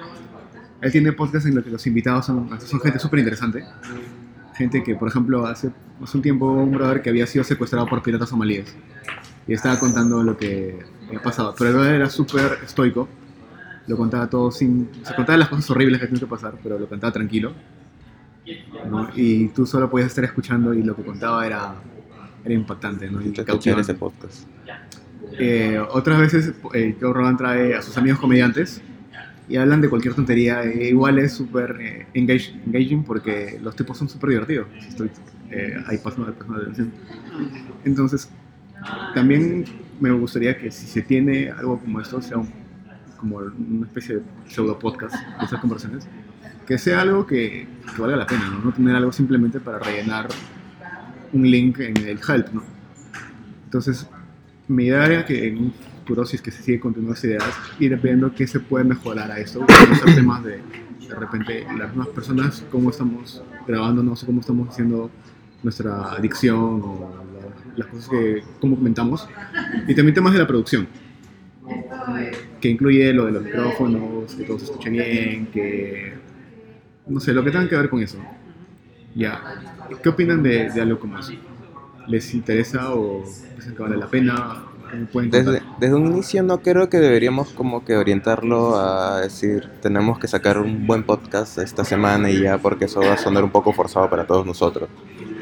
[0.81, 3.65] él tiene podcasts en los que los invitados son, son gente súper interesante.
[4.55, 5.71] Gente que, por ejemplo, hace,
[6.03, 8.75] hace un tiempo un brother que había sido secuestrado por piratas somalíes
[9.47, 11.55] y estaba contando lo que había pasado.
[11.57, 13.09] Pero el brother era súper estoico,
[13.89, 14.89] lo contaba todo sin...
[15.03, 17.53] Se contaba las cosas horribles que tienen que pasar, pero lo contaba tranquilo.
[18.91, 19.09] ¿no?
[19.17, 21.75] Y tú solo podías estar escuchando y lo que contaba era
[22.45, 23.21] era impactante, ¿no?
[23.21, 24.47] Y Escuchar ese podcast.
[25.39, 28.81] Eh, otras veces eh, Joe Rogan trae a sus amigos comediantes
[29.49, 30.63] y hablan de cualquier tontería.
[30.63, 34.69] e igual es súper eh, engage- engaging porque los tipos son súper divertidos.
[34.89, 35.11] Estoy
[35.51, 36.93] eh, ahí atención.
[37.85, 38.31] Entonces,
[39.15, 39.65] también
[40.01, 42.68] me gustaría que si se tiene algo como esto, sea un-
[43.19, 46.07] como una especie de pseudo podcast de esas conversaciones,
[46.67, 48.61] que sea algo que, que valga la pena, ¿no?
[48.67, 50.29] No tener algo simplemente para rellenar
[51.33, 52.63] un link en el help, ¿no?
[53.65, 54.07] Entonces,
[54.69, 57.45] mi idea era que en un futuro, si es que se sigue continuando esas ideas,
[57.79, 60.61] ir viendo qué se puede mejorar a esto, conocer temas de,
[61.09, 65.11] de repente, las nuevas personas, cómo estamos grabándonos, cómo estamos haciendo
[65.63, 69.29] nuestra adicción o la- las cosas que, cómo comentamos,
[69.87, 70.87] y también temas de la producción,
[72.61, 76.15] que incluye lo de los micrófonos, que todo se escuche bien, que,
[77.07, 78.19] no sé, lo que tenga que ver con eso.
[79.15, 79.41] Ya,
[80.03, 81.33] ¿qué opinan de, de algo como eso?
[82.07, 84.65] ¿Les interesa o piensan que vale la pena?
[84.91, 89.69] ¿Cómo pueden Desde, desde un inicio no creo que deberíamos como que orientarlo a decir
[89.83, 93.45] tenemos que sacar un buen podcast esta semana y ya porque eso va a sonar
[93.45, 94.89] un poco forzado para todos nosotros.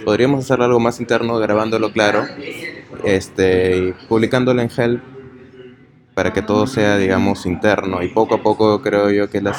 [0.04, 2.24] Podríamos hacer algo más interno grabándolo claro
[3.04, 5.15] este, y publicándolo en Help
[6.16, 9.58] para que todo sea digamos interno y poco a poco creo yo que las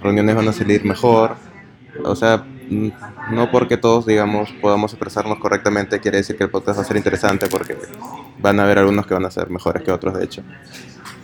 [0.00, 1.36] reuniones van a salir mejor.
[2.02, 2.38] O sea,
[2.70, 2.88] mm,
[3.32, 6.96] no porque todos digamos podamos expresarnos correctamente quiere decir que el podcast va a ser
[6.96, 7.76] interesante porque
[8.38, 10.42] van a haber algunos que van a ser mejores que otros, de hecho.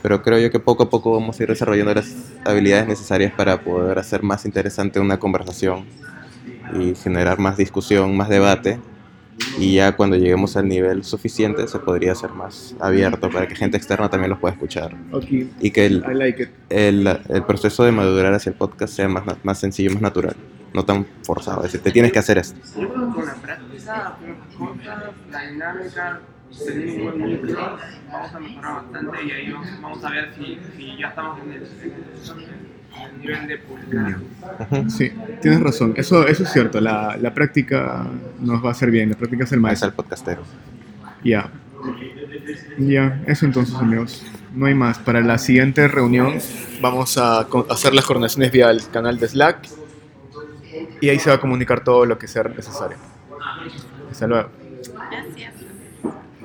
[0.02, 3.62] Pero creo yo que poco a poco vamos a ir desarrollando las habilidades necesarias para
[3.62, 5.86] poder hacer más interesante una conversación
[6.78, 8.78] y generar más discusión, más debate.
[9.58, 13.76] Y ya cuando lleguemos al nivel suficiente se podría hacer más abierto para que gente
[13.76, 14.94] externa también los pueda escuchar.
[15.12, 15.24] Ok,
[15.60, 16.48] Y que el, like it.
[16.70, 20.36] el, el proceso de madurar hacia el podcast sea más, más sencillo, más natural,
[20.72, 21.58] no tan forzado.
[21.58, 22.58] Es decir, te tienes que hacer esto.
[22.74, 24.16] Con la práctica,
[25.30, 26.20] la dinámica,
[26.66, 27.78] tener un buen micro,
[28.10, 31.52] vamos a mejorar bastante y ahí vamos, vamos a ver si, si ya estamos en
[31.52, 32.69] el, en el
[34.88, 35.94] Sí, tienes razón.
[35.96, 36.80] Eso, eso es cierto.
[36.80, 38.06] La, la práctica
[38.40, 39.10] nos va a hacer bien.
[39.10, 39.88] La práctica es el Es maestro.
[39.88, 40.42] el podcastero.
[41.24, 41.50] Ya.
[42.78, 44.24] Ya, eso entonces, amigos.
[44.54, 44.98] No hay más.
[44.98, 46.34] Para la siguiente reunión
[46.80, 49.68] vamos a hacer las coordinaciones vía el canal de Slack.
[51.00, 52.96] Y ahí se va a comunicar todo lo que sea necesario.
[54.10, 54.50] Hasta luego.